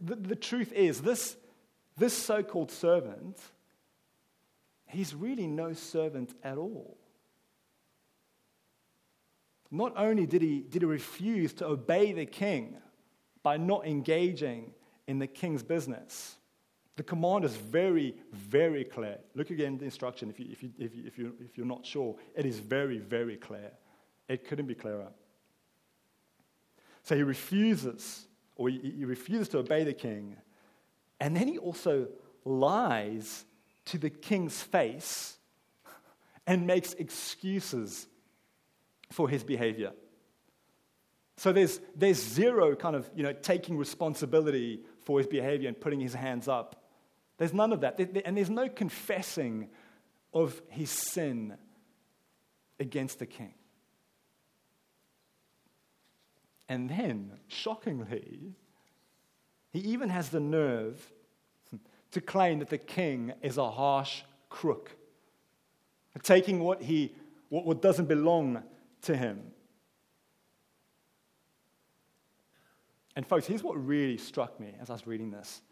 The, 0.00 0.16
the 0.16 0.36
truth 0.36 0.72
is, 0.72 1.02
this, 1.02 1.36
this 1.98 2.14
so 2.14 2.42
called 2.42 2.70
servant, 2.70 3.38
he's 4.86 5.14
really 5.14 5.46
no 5.46 5.74
servant 5.74 6.34
at 6.42 6.56
all. 6.56 6.96
Not 9.74 9.92
only 9.96 10.24
did 10.24 10.40
he, 10.40 10.60
did 10.60 10.82
he 10.82 10.86
refuse 10.86 11.52
to 11.54 11.66
obey 11.66 12.12
the 12.12 12.26
king 12.26 12.76
by 13.42 13.56
not 13.56 13.84
engaging 13.84 14.72
in 15.08 15.18
the 15.18 15.26
king's 15.26 15.64
business, 15.64 16.36
the 16.94 17.02
command 17.02 17.44
is 17.44 17.56
very, 17.56 18.14
very 18.32 18.84
clear. 18.84 19.18
Look 19.34 19.50
again 19.50 19.72
at 19.72 19.78
the 19.80 19.84
instruction 19.84 20.30
if, 20.30 20.38
you, 20.38 20.46
if, 20.52 20.62
you, 20.62 20.70
if, 20.78 20.94
you, 20.94 21.02
if, 21.08 21.18
you, 21.18 21.34
if 21.40 21.58
you're 21.58 21.66
not 21.66 21.84
sure. 21.84 22.14
It 22.36 22.46
is 22.46 22.60
very, 22.60 22.98
very 22.98 23.36
clear. 23.36 23.72
It 24.28 24.46
couldn't 24.46 24.66
be 24.66 24.76
clearer. 24.76 25.08
So 27.02 27.16
he 27.16 27.24
refuses 27.24 28.28
or 28.54 28.68
he, 28.68 28.94
he 28.96 29.04
refuses 29.04 29.48
to 29.48 29.58
obey 29.58 29.82
the 29.82 29.92
king. 29.92 30.36
And 31.18 31.34
then 31.34 31.48
he 31.48 31.58
also 31.58 32.06
lies 32.44 33.44
to 33.86 33.98
the 33.98 34.10
king's 34.10 34.62
face 34.62 35.36
and 36.46 36.64
makes 36.64 36.92
excuses 36.94 38.06
for 39.10 39.28
his 39.28 39.44
behavior. 39.44 39.92
So 41.36 41.52
there's, 41.52 41.80
there's 41.96 42.22
zero 42.22 42.76
kind 42.76 42.94
of, 42.94 43.10
you 43.14 43.22
know, 43.22 43.32
taking 43.32 43.76
responsibility 43.76 44.80
for 45.00 45.18
his 45.18 45.26
behavior 45.26 45.68
and 45.68 45.80
putting 45.80 46.00
his 46.00 46.14
hands 46.14 46.48
up. 46.48 46.84
There's 47.38 47.52
none 47.52 47.72
of 47.72 47.80
that. 47.80 47.98
And 48.24 48.36
there's 48.36 48.50
no 48.50 48.68
confessing 48.68 49.68
of 50.32 50.62
his 50.68 50.90
sin 50.90 51.56
against 52.78 53.18
the 53.18 53.26
king. 53.26 53.54
And 56.68 56.88
then, 56.88 57.32
shockingly, 57.48 58.54
he 59.70 59.80
even 59.80 60.08
has 60.08 60.30
the 60.30 60.40
nerve 60.40 61.12
to 62.12 62.20
claim 62.20 62.60
that 62.60 62.70
the 62.70 62.78
king 62.78 63.32
is 63.42 63.58
a 63.58 63.70
harsh 63.70 64.22
crook, 64.48 64.96
taking 66.22 66.60
what, 66.60 66.80
he, 66.80 67.12
what 67.48 67.82
doesn't 67.82 68.06
belong 68.06 68.62
to 69.04 69.16
him. 69.16 69.40
And, 73.16 73.26
folks, 73.26 73.46
here's 73.46 73.62
what 73.62 73.74
really 73.84 74.18
struck 74.18 74.58
me 74.58 74.74
as 74.80 74.90
I 74.90 74.94
was 74.94 75.06
reading 75.06 75.30
this. 75.30 75.62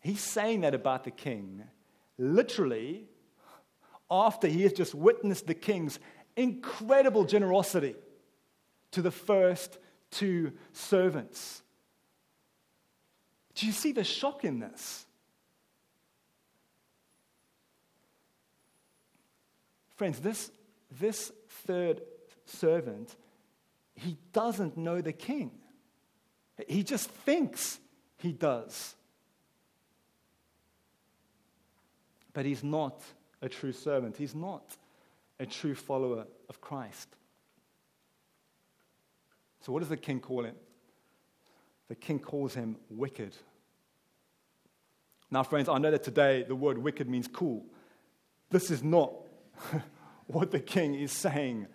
He's 0.00 0.20
saying 0.20 0.62
that 0.62 0.74
about 0.74 1.04
the 1.04 1.10
king, 1.10 1.62
literally, 2.18 3.04
after 4.10 4.48
he 4.48 4.62
has 4.62 4.72
just 4.72 4.94
witnessed 4.94 5.46
the 5.46 5.54
king's 5.54 5.98
incredible 6.36 7.24
generosity 7.24 7.94
to 8.92 9.02
the 9.02 9.10
first 9.10 9.78
two 10.10 10.52
servants. 10.72 11.62
Do 13.54 13.66
you 13.66 13.72
see 13.72 13.92
the 13.92 14.04
shock 14.04 14.44
in 14.44 14.60
this? 14.60 15.06
Friends, 19.96 20.18
this, 20.20 20.50
this 20.98 21.32
third 21.48 22.00
servant, 22.44 23.14
he 23.94 24.16
doesn't 24.32 24.76
know 24.76 25.00
the 25.00 25.12
king. 25.12 25.50
He 26.68 26.82
just 26.82 27.08
thinks 27.10 27.78
he 28.18 28.32
does. 28.32 28.94
But 32.32 32.46
he's 32.46 32.64
not 32.64 33.02
a 33.40 33.48
true 33.48 33.72
servant. 33.72 34.16
He's 34.16 34.34
not 34.34 34.76
a 35.38 35.46
true 35.46 35.74
follower 35.74 36.26
of 36.48 36.60
Christ. 36.60 37.08
So, 39.60 39.72
what 39.72 39.80
does 39.80 39.88
the 39.88 39.96
king 39.96 40.20
call 40.20 40.44
him? 40.44 40.54
The 41.88 41.94
king 41.94 42.18
calls 42.18 42.54
him 42.54 42.76
wicked. 42.88 43.36
Now, 45.30 45.42
friends, 45.42 45.68
I 45.68 45.78
know 45.78 45.90
that 45.90 46.02
today 46.02 46.44
the 46.46 46.54
word 46.54 46.78
wicked 46.78 47.08
means 47.08 47.26
cool. 47.26 47.64
This 48.50 48.70
is 48.70 48.82
not 48.82 49.12
what 50.26 50.50
the 50.50 50.60
king 50.60 50.94
is 50.94 51.12
saying 51.12 51.66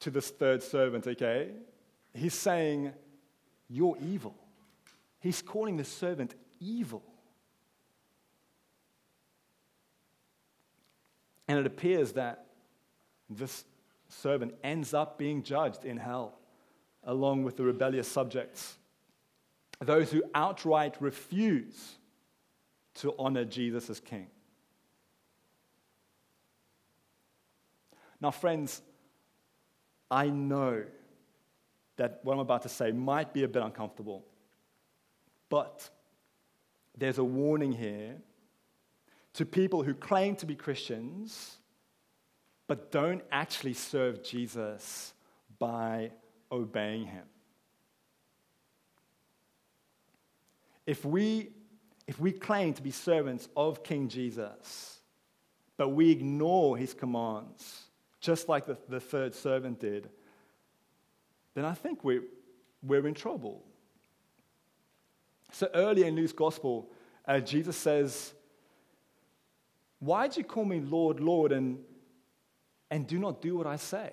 to 0.00 0.10
this 0.10 0.30
third 0.30 0.62
servant, 0.62 1.06
okay? 1.06 1.50
He's 2.12 2.34
saying, 2.34 2.92
You're 3.68 3.96
evil. 4.00 4.34
He's 5.20 5.40
calling 5.40 5.76
the 5.76 5.84
servant 5.84 6.34
evil. 6.60 7.02
And 11.48 11.58
it 11.58 11.66
appears 11.66 12.12
that 12.12 12.46
this 13.28 13.64
servant 14.08 14.54
ends 14.62 14.94
up 14.94 15.18
being 15.18 15.42
judged 15.42 15.84
in 15.84 15.96
hell 15.96 16.38
along 17.02 17.44
with 17.44 17.56
the 17.56 17.62
rebellious 17.62 18.08
subjects, 18.08 18.76
those 19.80 20.10
who 20.10 20.22
outright 20.34 20.96
refuse 21.00 21.96
to 22.94 23.14
honor 23.18 23.44
Jesus 23.44 23.90
as 23.90 24.00
king. 24.00 24.28
Now, 28.20 28.30
friends, 28.30 28.80
I 30.14 30.28
know 30.28 30.84
that 31.96 32.20
what 32.22 32.34
I'm 32.34 32.38
about 32.38 32.62
to 32.62 32.68
say 32.68 32.92
might 32.92 33.34
be 33.34 33.42
a 33.42 33.48
bit 33.48 33.64
uncomfortable, 33.64 34.24
but 35.48 35.90
there's 36.96 37.18
a 37.18 37.24
warning 37.24 37.72
here 37.72 38.14
to 39.32 39.44
people 39.44 39.82
who 39.82 39.92
claim 39.92 40.36
to 40.36 40.46
be 40.46 40.54
Christians 40.54 41.56
but 42.68 42.92
don't 42.92 43.22
actually 43.32 43.74
serve 43.74 44.22
Jesus 44.22 45.12
by 45.58 46.12
obeying 46.52 47.06
him. 47.06 47.24
If 50.86 51.04
we, 51.04 51.50
if 52.06 52.20
we 52.20 52.30
claim 52.30 52.72
to 52.74 52.82
be 52.82 52.92
servants 52.92 53.48
of 53.56 53.82
King 53.82 54.06
Jesus, 54.08 55.00
but 55.76 55.88
we 55.88 56.12
ignore 56.12 56.76
his 56.76 56.94
commands, 56.94 57.80
just 58.24 58.48
like 58.48 58.64
the, 58.64 58.78
the 58.88 59.00
third 59.00 59.34
servant 59.34 59.78
did, 59.78 60.08
then 61.52 61.66
I 61.66 61.74
think 61.74 62.02
we're, 62.02 62.22
we're 62.82 63.06
in 63.06 63.12
trouble. 63.12 63.62
So 65.52 65.68
earlier 65.74 66.06
in 66.06 66.16
Luke's 66.16 66.32
gospel, 66.32 66.88
uh, 67.28 67.40
Jesus 67.40 67.76
says, 67.76 68.32
Why 69.98 70.26
do 70.28 70.40
you 70.40 70.44
call 70.44 70.64
me 70.64 70.80
Lord, 70.80 71.20
Lord, 71.20 71.52
and, 71.52 71.80
and 72.90 73.06
do 73.06 73.18
not 73.18 73.42
do 73.42 73.58
what 73.58 73.66
I 73.66 73.76
say? 73.76 74.10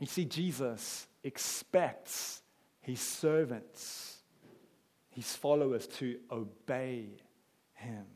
You 0.00 0.08
see, 0.08 0.24
Jesus 0.24 1.06
expects 1.22 2.42
his 2.80 3.00
servants, 3.00 4.18
his 5.10 5.36
followers, 5.36 5.86
to 5.86 6.18
obey 6.32 7.10
him. 7.74 8.06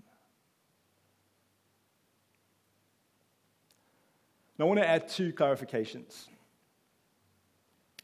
Now, 4.61 4.66
I 4.66 4.68
want 4.68 4.81
to 4.81 4.87
add 4.87 5.09
two 5.09 5.33
clarifications. 5.33 6.27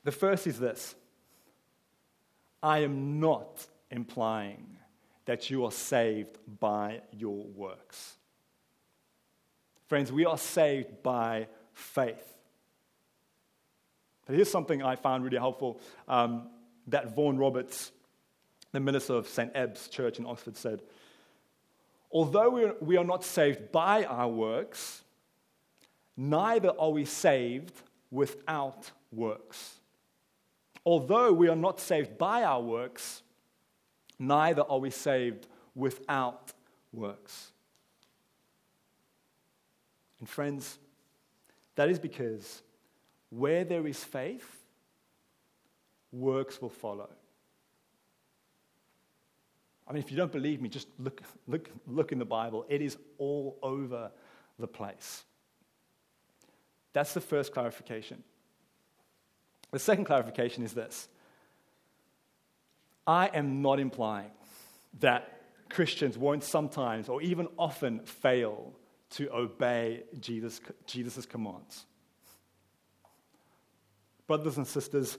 The 0.05 0.11
first 0.11 0.47
is 0.47 0.59
this 0.59 0.95
I 2.63 2.79
am 2.79 3.21
not 3.21 3.67
implying 3.91 4.79
that 5.27 5.51
you 5.51 5.67
are 5.67 5.71
saved 5.71 6.39
by 6.59 7.03
your 7.13 7.45
works. 7.45 8.17
Friends, 9.87 10.11
we 10.11 10.25
are 10.25 10.39
saved 10.39 11.03
by 11.03 11.49
faith. 11.75 12.25
But 14.25 14.37
here's 14.37 14.51
something 14.51 14.83
I 14.83 14.97
found 14.97 15.25
really 15.25 15.37
helpful 15.37 15.79
um, 16.09 16.49
that 16.87 17.15
Vaughan 17.15 17.37
Roberts, 17.37 17.93
the 18.73 18.81
minister 18.81 19.13
of 19.13 19.29
St. 19.29 19.53
Ebbe's 19.53 19.89
Church 19.89 20.19
in 20.19 20.25
Oxford, 20.25 20.57
said. 20.57 20.81
Although 22.11 22.75
we 22.81 22.97
are 22.97 23.05
not 23.05 23.25
saved 23.25 23.73
by 23.73 24.05
our 24.05 24.29
works, 24.29 25.03
neither 26.17 26.73
are 26.79 26.91
we 26.91 27.05
saved 27.05 27.75
without 28.11 28.91
works. 29.13 29.81
Although 30.85 31.33
we 31.33 31.49
are 31.49 31.57
not 31.57 31.81
saved 31.81 32.17
by 32.17 32.45
our 32.45 32.63
works, 32.63 33.23
neither 34.19 34.63
are 34.63 34.79
we 34.79 34.91
saved 34.91 35.47
without 35.75 36.53
works. 36.93 37.53
And 40.21 40.29
friends, 40.29 40.79
that 41.75 41.91
is 41.91 41.99
because 41.99 42.63
where 43.31 43.65
there 43.65 43.87
is 43.87 44.03
faith, 44.03 44.49
works 46.13 46.63
will 46.63 46.71
follow. 46.71 47.11
I 49.87 49.93
mean, 49.93 50.03
if 50.03 50.11
you 50.11 50.17
don't 50.17 50.33
believe 50.33 50.61
me, 50.61 50.69
just 50.69 50.89
look, 50.99 51.21
look, 51.47 51.71
look 51.87 52.13
in 52.13 52.19
the 52.19 52.25
Bible. 52.25 52.65
It 52.69 52.81
is 52.81 52.97
all 53.19 53.59
over 53.63 54.11
the 54.59 54.67
place. 54.67 55.26
That's 56.97 57.13
the 57.13 57.21
first 57.21 57.53
clarification. 57.53 58.23
The 59.71 59.79
second 59.79 60.07
clarification 60.07 60.65
is 60.65 60.73
this 60.73 61.09
I 63.07 63.27
am 63.35 63.61
not 63.61 63.79
implying 63.79 64.31
that 65.01 65.43
Christians 65.69 66.17
won't 66.17 66.43
sometimes 66.43 67.11
or 67.11 67.21
even 67.21 67.49
often 67.59 68.01
fail 68.01 68.73
to 69.11 69.31
obey 69.31 70.05
Jesus' 70.21 70.63
Jesus's 70.87 71.27
commands. 71.27 71.85
Brothers 74.27 74.57
and 74.57 74.67
sisters, 74.67 75.19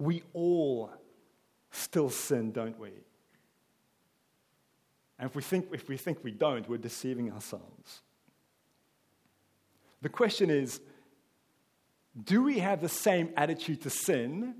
we 0.00 0.24
all 0.32 0.90
still 1.70 2.10
sin, 2.10 2.50
don't 2.50 2.80
we? 2.80 2.90
And 5.20 5.30
if 5.30 5.36
we 5.36 5.42
think, 5.42 5.68
if 5.72 5.88
we, 5.88 5.98
think 5.98 6.24
we 6.24 6.32
don't, 6.32 6.68
we're 6.68 6.78
deceiving 6.78 7.30
ourselves. 7.30 8.02
The 10.02 10.08
question 10.08 10.50
is 10.50 10.80
do 12.22 12.42
we 12.42 12.58
have 12.60 12.80
the 12.80 12.88
same 12.88 13.30
attitude 13.36 13.82
to 13.82 13.90
sin 13.90 14.54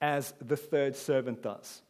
as 0.00 0.32
the 0.40 0.56
third 0.56 0.96
servant 0.96 1.42
does? 1.42 1.82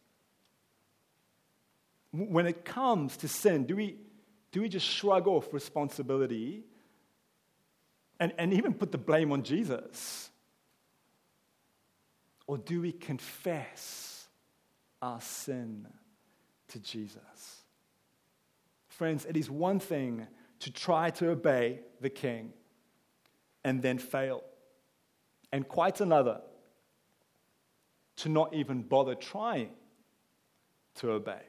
When 2.10 2.46
it 2.46 2.64
comes 2.64 3.16
to 3.18 3.28
sin, 3.28 3.64
do 3.64 3.76
we, 3.76 3.96
do 4.50 4.60
we 4.60 4.68
just 4.68 4.86
shrug 4.86 5.26
off 5.26 5.52
responsibility 5.52 6.64
and, 8.20 8.32
and 8.38 8.52
even 8.52 8.74
put 8.74 8.92
the 8.92 8.98
blame 8.98 9.32
on 9.32 9.44
Jesus? 9.44 10.30
Or 12.46 12.58
do 12.58 12.82
we 12.82 12.92
confess 12.92 14.26
our 15.00 15.20
sin 15.20 15.86
to 16.68 16.80
Jesus? 16.80 17.62
Friends, 18.88 19.24
it 19.24 19.36
is 19.36 19.48
one 19.48 19.78
thing 19.78 20.26
to 20.60 20.70
try 20.70 21.10
to 21.10 21.30
obey 21.30 21.80
the 22.00 22.10
king 22.10 22.52
and 23.64 23.80
then 23.80 23.98
fail, 23.98 24.44
and 25.52 25.68
quite 25.68 26.00
another 26.00 26.40
to 28.16 28.28
not 28.28 28.54
even 28.54 28.82
bother 28.82 29.14
trying 29.14 29.70
to 30.96 31.10
obey. 31.12 31.42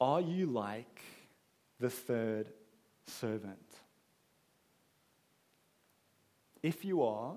Are 0.00 0.20
you 0.20 0.46
like 0.46 1.00
the 1.80 1.90
third 1.90 2.50
servant? 3.06 3.58
If 6.62 6.84
you 6.84 7.02
are, 7.02 7.34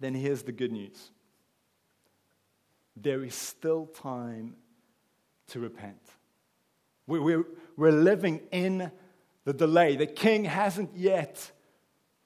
then 0.00 0.14
here's 0.14 0.42
the 0.42 0.52
good 0.52 0.72
news 0.72 1.10
there 2.96 3.24
is 3.24 3.34
still 3.34 3.86
time 3.86 4.54
to 5.48 5.58
repent. 5.58 6.00
We're, 7.08 7.20
we're 7.20 7.44
we're 7.76 7.90
living 7.90 8.40
in 8.52 8.90
the 9.44 9.52
delay. 9.52 9.96
The 9.96 10.06
king 10.06 10.44
hasn't 10.44 10.96
yet 10.96 11.50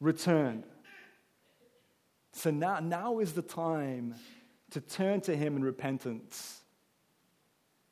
returned. 0.00 0.64
So 2.32 2.50
now, 2.50 2.78
now 2.80 3.18
is 3.18 3.32
the 3.32 3.42
time 3.42 4.14
to 4.70 4.80
turn 4.80 5.20
to 5.22 5.36
him 5.36 5.56
in 5.56 5.64
repentance 5.64 6.60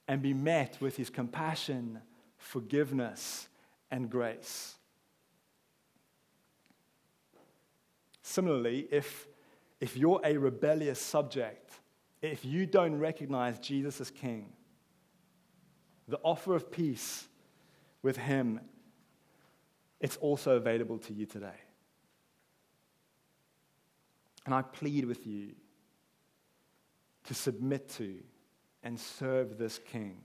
and 0.07 0.23
be 0.23 0.33
met 0.33 0.77
with 0.81 0.97
his 0.97 1.11
compassion, 1.11 2.01
forgiveness, 2.39 3.49
and 3.91 4.09
grace. 4.09 4.77
Similarly, 8.23 8.89
if, 8.91 9.27
if 9.81 9.97
you're 9.97 10.21
a 10.25 10.37
rebellious 10.37 11.01
subject, 11.01 11.73
if 12.23 12.45
you 12.45 12.67
don't 12.67 12.99
recognize 12.99 13.59
Jesus 13.59 14.01
as 14.01 14.11
King, 14.11 14.53
the 16.09 16.19
offer 16.23 16.55
of 16.55 16.71
peace 16.71 17.27
with 18.03 18.17
Him, 18.17 18.61
it's 20.01 20.17
also 20.17 20.57
available 20.57 20.99
to 20.99 21.13
you 21.13 21.27
today. 21.27 21.61
And 24.45 24.55
I 24.55 24.63
plead 24.63 25.05
with 25.05 25.27
you 25.27 25.53
to 27.25 27.35
submit 27.35 27.89
to 27.91 28.17
and 28.83 28.99
serve 28.99 29.59
this 29.59 29.79
King 29.79 30.19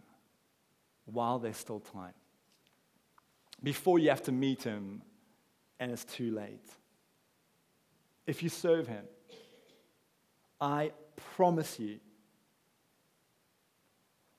while 1.06 1.40
there's 1.40 1.58
still 1.58 1.80
time. 1.80 2.14
Before 3.64 3.98
you 3.98 4.10
have 4.10 4.24
to 4.24 4.32
meet 4.32 4.64
Him 4.64 5.02
and 5.80 5.92
it's 5.92 6.06
too 6.06 6.32
late 6.32 6.70
if 8.32 8.44
you 8.44 8.50
serve 8.50 8.88
him, 8.88 9.04
I 10.60 10.92
promise 11.36 11.80
you 11.80 12.00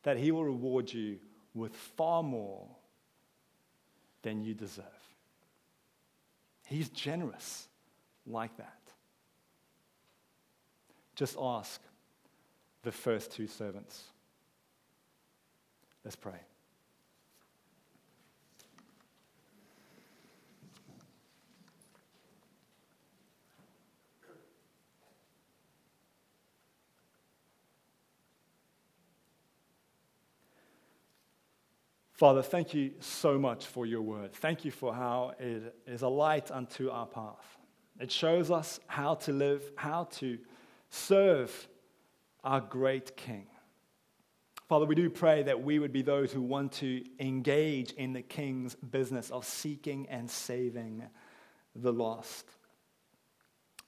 that 0.03 0.17
he 0.17 0.31
will 0.31 0.45
reward 0.45 0.93
you 0.93 1.19
with 1.55 1.75
far 1.75 2.23
more 2.23 2.67
than 4.23 4.45
you 4.45 4.55
deserve. 4.55 4.87
He's 6.73 6.89
generous 6.89 7.69
like 8.27 8.57
that. 8.57 8.81
Just 11.15 11.37
ask 11.39 11.83
the 12.83 12.91
first 12.91 13.31
two 13.31 13.47
servants. 13.47 14.05
Let's 16.03 16.17
pray. 16.17 16.41
Father, 32.23 32.41
thank 32.41 32.73
you 32.73 32.93
so 33.01 33.37
much 33.37 33.67
for 33.67 33.85
your 33.85 34.01
word. 34.01 34.33
Thank 34.33 34.65
you 34.65 34.71
for 34.71 34.95
how 34.95 35.33
it 35.41 35.75
is 35.89 36.03
a 36.03 36.09
light 36.09 36.53
unto 36.53 36.89
our 36.89 37.09
path. 37.09 37.59
It 37.99 38.13
shows 38.13 38.49
us 38.49 38.79
how 38.87 39.17
to 39.17 39.33
live, 39.33 39.61
how 39.75 40.05
to 40.19 40.39
serve 40.89 41.67
our 42.45 42.61
great 42.61 43.17
King. 43.17 43.49
Father, 44.69 44.87
we 44.87 44.95
do 44.95 45.11
pray 45.11 45.43
that 45.43 45.65
we 45.65 45.81
would 45.81 45.93
be 45.93 46.03
those 46.03 46.31
who 46.31 46.43
want 46.43 46.71
to 46.75 47.03
engage 47.19 47.91
in 47.91 48.13
the 48.13 48.23
King's 48.23 48.77
business 48.77 49.33
of 49.33 49.45
seeking 49.45 50.09
and 50.09 50.31
saving 50.31 51.03
the 51.75 51.93
lost. 51.93 52.49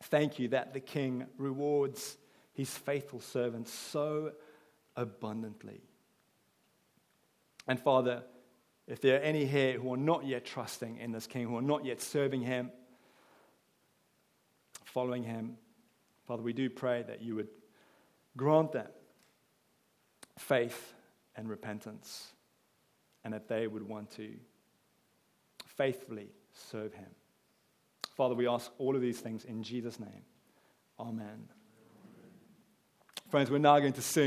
Thank 0.02 0.40
you 0.40 0.48
that 0.48 0.74
the 0.74 0.80
King 0.80 1.26
rewards 1.38 2.18
his 2.52 2.76
faithful 2.76 3.20
servants 3.20 3.72
so 3.72 4.32
abundantly. 4.96 5.82
And 7.66 7.80
Father, 7.80 8.22
if 8.86 9.00
there 9.00 9.16
are 9.16 9.22
any 9.22 9.46
here 9.46 9.78
who 9.78 9.92
are 9.94 9.98
not 9.98 10.26
yet 10.26 10.44
trusting 10.44 10.98
in 10.98 11.12
this 11.12 11.26
King, 11.26 11.48
who 11.48 11.56
are 11.56 11.62
not 11.62 11.84
yet 11.84 12.00
serving 12.00 12.42
Him, 12.42 12.70
following 14.84 15.22
Him, 15.22 15.56
Father, 16.26 16.42
we 16.42 16.52
do 16.52 16.68
pray 16.68 17.02
that 17.02 17.22
you 17.22 17.34
would 17.36 17.48
grant 18.36 18.72
them 18.72 18.88
faith 20.38 20.94
and 21.36 21.48
repentance, 21.48 22.32
and 23.24 23.32
that 23.32 23.48
they 23.48 23.66
would 23.66 23.82
want 23.82 24.10
to 24.10 24.34
faithfully 25.66 26.28
serve 26.52 26.92
Him. 26.92 27.10
Father, 28.16 28.34
we 28.34 28.46
ask 28.46 28.70
all 28.78 28.94
of 28.94 29.02
these 29.02 29.18
things 29.18 29.44
in 29.44 29.62
Jesus' 29.62 29.98
name. 29.98 30.22
Amen. 31.00 31.48
Friends, 33.30 33.50
we're 33.50 33.58
now 33.58 33.80
going 33.80 33.92
to 33.94 34.02
sing. 34.02 34.22